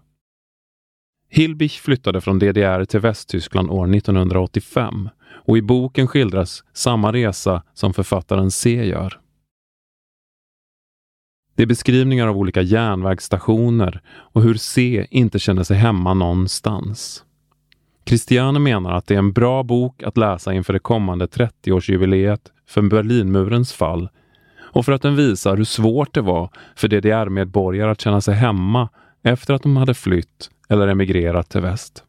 Hilbig 1.28 1.70
flyttade 1.70 2.20
från 2.20 2.38
DDR 2.38 2.84
till 2.84 3.00
Västtyskland 3.00 3.70
år 3.70 3.94
1985 3.94 5.08
och 5.30 5.58
i 5.58 5.62
boken 5.62 6.08
skildras 6.08 6.64
samma 6.72 7.12
resa 7.12 7.62
som 7.74 7.94
författaren 7.94 8.50
C 8.50 8.84
gör. 8.84 9.20
Det 11.54 11.62
är 11.62 11.66
beskrivningar 11.66 12.26
av 12.26 12.38
olika 12.38 12.62
järnvägsstationer 12.62 14.00
och 14.08 14.42
hur 14.42 14.54
C 14.54 15.06
inte 15.10 15.38
känner 15.38 15.62
sig 15.62 15.76
hemma 15.76 16.14
någonstans. 16.14 17.24
Christiane 18.06 18.58
menar 18.58 18.92
att 18.92 19.06
det 19.06 19.14
är 19.14 19.18
en 19.18 19.32
bra 19.32 19.62
bok 19.62 20.02
att 20.02 20.16
läsa 20.16 20.52
inför 20.52 20.72
det 20.72 20.78
kommande 20.78 21.26
30-årsjubileet 21.26 22.40
för 22.66 22.82
Berlinmurens 22.82 23.72
fall 23.72 24.08
och 24.72 24.84
för 24.84 24.92
att 24.92 25.02
den 25.02 25.16
visar 25.16 25.56
hur 25.56 25.64
svårt 25.64 26.14
det 26.14 26.20
var 26.20 26.50
för 26.76 26.88
DDR-medborgare 26.88 27.90
att 27.90 28.00
känna 28.00 28.20
sig 28.20 28.34
hemma 28.34 28.88
efter 29.22 29.54
att 29.54 29.62
de 29.62 29.76
hade 29.76 29.94
flytt 29.94 30.50
eller 30.68 30.88
emigrerat 30.88 31.48
till 31.48 31.60
väst. 31.60 32.04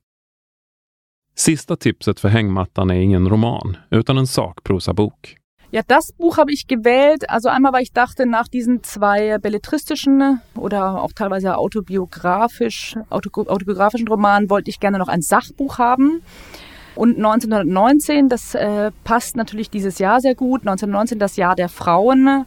Sista 1.36 1.76
tipset 1.76 2.20
för 2.20 2.30
hängmattan 2.30 2.90
är 2.90 2.96
ingen 2.96 3.30
roman, 3.30 3.78
utan 3.90 4.18
en 4.18 4.28
sakprosabok. 4.28 5.38
Ja, 5.74 5.82
das 5.88 6.12
Buch 6.18 6.38
habe 6.38 6.52
ich 6.52 6.68
gewählt. 6.68 7.30
Also 7.30 7.48
einmal, 7.48 7.72
weil 7.72 7.84
ich 7.84 7.94
dachte, 7.94 8.26
nach 8.26 8.50
diesen 8.50 8.84
zwei 8.84 9.38
belletristischen 9.38 10.42
oder 10.56 11.02
auch 11.02 11.14
teilweise 11.14 11.56
autobiografisch, 11.58 12.98
autobiografischen 13.10 14.08
Romanen 14.10 14.50
wollte 14.50 14.70
ich 14.70 14.82
gerne 14.82 14.98
noch 14.98 15.08
ein 15.08 15.22
Sachbuch 15.22 15.78
haben. 15.78 16.24
Und 16.96 17.18
1919, 17.18 18.30
das 18.30 18.54
äh, 18.54 18.92
passt 19.04 19.36
natürlich 19.36 19.70
dieses 19.70 20.00
Jahr 20.00 20.20
sehr 20.20 20.36
gut, 20.36 20.62
1919 20.62 21.20
das 21.20 21.38
Jahr 21.38 21.56
der 21.56 21.70
Frauen. 21.70 22.46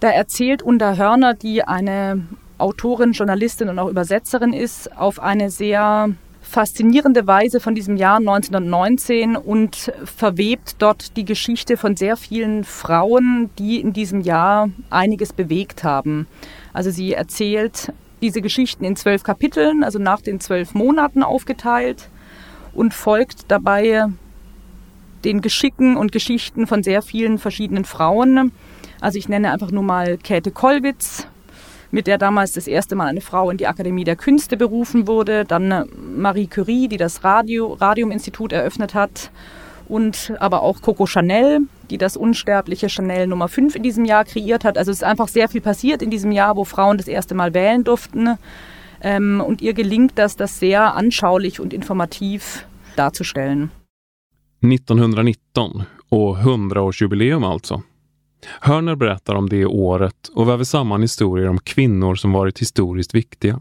Da 0.00 0.10
erzählt 0.10 0.62
Unda 0.62 0.96
Hörner, 0.96 1.34
die 1.34 1.64
eine 1.64 2.22
Autorin, 2.58 3.12
Journalistin 3.12 3.68
und 3.68 3.78
auch 3.78 3.88
Übersetzerin 3.88 4.52
ist, 4.52 4.96
auf 4.96 5.20
eine 5.20 5.50
sehr 5.50 6.10
faszinierende 6.40 7.26
Weise 7.26 7.60
von 7.60 7.74
diesem 7.74 7.96
Jahr 7.96 8.16
1919 8.16 9.36
und 9.36 9.92
verwebt 10.04 10.76
dort 10.78 11.16
die 11.16 11.24
Geschichte 11.24 11.76
von 11.76 11.96
sehr 11.96 12.16
vielen 12.16 12.64
Frauen, 12.64 13.50
die 13.58 13.80
in 13.80 13.92
diesem 13.92 14.22
Jahr 14.22 14.70
einiges 14.88 15.32
bewegt 15.32 15.84
haben. 15.84 16.26
Also 16.72 16.90
sie 16.90 17.12
erzählt 17.12 17.92
diese 18.22 18.40
Geschichten 18.40 18.84
in 18.84 18.96
zwölf 18.96 19.24
Kapiteln, 19.24 19.84
also 19.84 19.98
nach 19.98 20.20
den 20.22 20.40
zwölf 20.40 20.74
Monaten 20.74 21.22
aufgeteilt 21.22 22.08
und 22.78 22.94
folgt 22.94 23.50
dabei 23.50 24.06
den 25.24 25.40
Geschicken 25.40 25.96
und 25.96 26.12
Geschichten 26.12 26.68
von 26.68 26.84
sehr 26.84 27.02
vielen 27.02 27.38
verschiedenen 27.38 27.84
Frauen. 27.84 28.52
Also 29.00 29.18
ich 29.18 29.28
nenne 29.28 29.52
einfach 29.52 29.72
nur 29.72 29.82
mal 29.82 30.16
Käthe 30.16 30.52
Kollwitz, 30.52 31.26
mit 31.90 32.06
der 32.06 32.18
damals 32.18 32.52
das 32.52 32.68
erste 32.68 32.94
Mal 32.94 33.06
eine 33.06 33.20
Frau 33.20 33.50
in 33.50 33.56
die 33.56 33.66
Akademie 33.66 34.04
der 34.04 34.14
Künste 34.14 34.56
berufen 34.56 35.08
wurde. 35.08 35.44
Dann 35.44 35.88
Marie 36.16 36.46
Curie, 36.46 36.86
die 36.86 36.98
das 36.98 37.24
Radio, 37.24 37.72
Radiuminstitut 37.72 38.52
eröffnet 38.52 38.94
hat. 38.94 39.32
Und 39.88 40.34
aber 40.38 40.62
auch 40.62 40.80
Coco 40.82 41.06
Chanel, 41.06 41.62
die 41.90 41.98
das 41.98 42.16
unsterbliche 42.16 42.88
Chanel 42.88 43.26
Nummer 43.26 43.48
5 43.48 43.74
in 43.74 43.82
diesem 43.82 44.04
Jahr 44.04 44.24
kreiert 44.24 44.64
hat. 44.64 44.78
Also 44.78 44.92
es 44.92 44.98
ist 44.98 45.04
einfach 45.04 45.28
sehr 45.28 45.48
viel 45.48 45.62
passiert 45.62 46.02
in 46.02 46.10
diesem 46.10 46.30
Jahr, 46.30 46.56
wo 46.56 46.64
Frauen 46.64 46.98
das 46.98 47.08
erste 47.08 47.34
Mal 47.34 47.54
wählen 47.54 47.82
durften. 47.82 48.38
Ähm, 49.00 49.42
und 49.44 49.62
ihr 49.62 49.74
gelingt 49.74 50.12
das, 50.16 50.36
das 50.36 50.58
sehr 50.60 50.94
anschaulich 50.94 51.60
und 51.60 51.72
informativ 51.72 52.66
darzustellen. 52.98 53.70
1919 54.60 55.82
och 56.08 56.36
100-årsjubileum 56.36 57.46
alltså. 57.46 57.82
Hörner 58.60 58.94
berättar 58.94 59.34
om 59.34 59.48
det 59.48 59.66
året 59.66 60.30
och 60.34 60.48
väver 60.48 60.64
samman 60.64 61.02
historier 61.02 61.48
om 61.48 61.58
kvinnor 61.58 62.14
som 62.14 62.32
varit 62.32 62.58
historiskt 62.58 63.14
viktiga. 63.14 63.60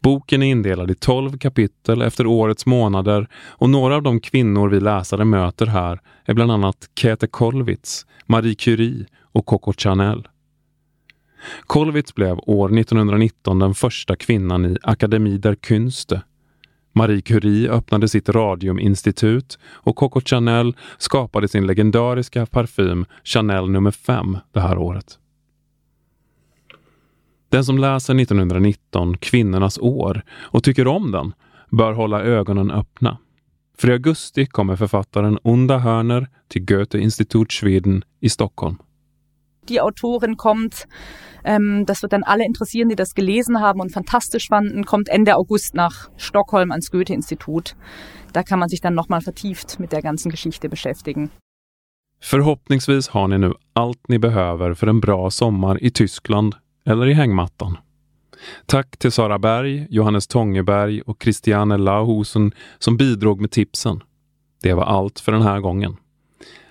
Boken 0.00 0.42
är 0.42 0.50
indelad 0.50 0.90
i 0.90 0.94
tolv 0.94 1.38
kapitel 1.38 2.02
efter 2.02 2.26
årets 2.26 2.66
månader 2.66 3.28
och 3.34 3.70
några 3.70 3.96
av 3.96 4.02
de 4.02 4.20
kvinnor 4.20 4.68
vi 4.68 4.80
läsare 4.80 5.24
möter 5.24 5.66
här 5.66 6.00
är 6.24 6.34
bland 6.34 6.52
annat 6.52 6.88
Käthe 6.96 7.26
Kollwitz, 7.26 8.06
Marie 8.26 8.54
Curie 8.54 9.06
och 9.32 9.46
Coco 9.46 9.72
Chanel. 9.72 10.28
Kollwitz 11.66 12.14
blev 12.14 12.38
år 12.38 12.78
1919 12.78 13.58
den 13.58 13.74
första 13.74 14.16
kvinnan 14.16 14.66
i 14.66 14.76
Akademie 14.82 15.38
der 15.38 15.54
Künste 15.54 16.22
Marie 16.92 17.20
Curie 17.22 17.70
öppnade 17.70 18.08
sitt 18.08 18.28
radiuminstitut 18.28 19.58
och 19.62 19.96
Coco 19.96 20.20
Chanel 20.20 20.76
skapade 20.98 21.48
sin 21.48 21.66
legendariska 21.66 22.46
parfym 22.46 23.04
Chanel 23.24 23.70
nummer 23.70 23.90
5 23.90 24.38
det 24.52 24.60
här 24.60 24.78
året. 24.78 25.18
Den 27.48 27.64
som 27.64 27.78
läser 27.78 28.20
1919, 28.20 29.16
kvinnornas 29.16 29.78
år, 29.78 30.22
och 30.30 30.64
tycker 30.64 30.86
om 30.86 31.10
den 31.10 31.32
bör 31.70 31.92
hålla 31.92 32.22
ögonen 32.22 32.70
öppna. 32.70 33.18
För 33.78 33.90
i 33.90 33.92
augusti 33.92 34.46
kommer 34.46 34.76
författaren 34.76 35.38
Onda 35.42 35.78
Hörner 35.78 36.28
till 36.48 36.64
Goethe-Institut 36.64 37.52
Schweden 37.52 38.04
i 38.20 38.28
Stockholm. 38.28 38.76
Die 39.68 39.80
Autorin 39.80 40.36
kommt, 40.36 40.86
ähm, 41.44 41.84
das 41.86 42.02
wird 42.02 42.12
dann 42.12 42.22
alle 42.22 42.44
interessieren, 42.44 42.88
die 42.88 42.96
das 42.96 43.14
gelesen 43.14 43.60
haben 43.60 43.80
und 43.80 43.92
fantastisch 43.92 44.48
fanden, 44.48 44.84
kommt 44.84 45.08
Ende 45.08 45.36
August 45.36 45.74
nach 45.74 46.10
Stockholm 46.16 46.70
ans 46.70 46.90
Goethe-Institut. 46.90 47.76
Da 48.32 48.42
kann 48.42 48.58
man 48.58 48.68
sich 48.68 48.80
dann 48.80 48.94
nochmal 48.94 49.20
vertieft 49.20 49.78
mit 49.78 49.92
der 49.92 50.02
ganzen 50.02 50.30
Geschichte 50.30 50.68
beschäftigen. 50.68 51.30
Förhoppningsvis 52.22 53.08
har 53.08 53.28
ni 53.28 53.38
nu 53.38 53.54
allt 53.72 54.08
ni 54.08 54.18
behöver 54.18 54.74
för 54.74 54.86
en 54.86 55.00
bra 55.00 55.30
sommar 55.30 55.82
i 55.82 55.90
Tyskland 55.90 56.54
eller 56.84 57.06
i 57.06 57.12
hängmattan. 57.12 57.78
Tack 58.66 58.96
till 58.96 59.12
Sara 59.12 59.38
Berg, 59.38 59.86
Johannes 59.90 60.26
Tångeberg 60.26 61.02
och 61.02 61.22
Christiane 61.22 61.76
Lauhusen 61.76 62.52
som 62.78 62.96
bidrog 62.96 63.40
med 63.40 63.50
tipsen. 63.50 64.02
Det 64.62 64.74
var 64.74 64.84
allt 64.84 65.20
för 65.20 65.32
den 65.32 65.42
här 65.42 65.60
gången. 65.60 65.96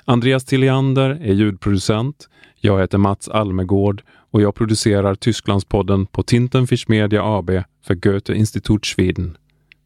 Andreas 0.06 0.46
Tilliander 0.46 1.10
är 1.10 1.34
ljudproducent. 1.34 2.30
Jag 2.62 2.80
heter 2.80 2.98
Mats 2.98 3.30
Almegård 3.30 4.04
och 4.32 4.42
jag 4.42 4.56
producerar 4.56 5.16
Tysklandspodden 5.16 6.06
på 6.06 6.24
Tintenfisch 6.24 6.86
Media 6.90 7.24
AB 7.24 7.52
för 7.86 7.96
Goethe 7.96 8.34
Institut 8.34 8.86
Schweden. 8.86 9.38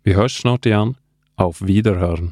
Vi 0.03 0.13
hörs 0.13 0.41
snart 0.41 0.65
igen. 0.65 0.95
Auf 1.35 1.61
Wiederhören! 1.61 2.31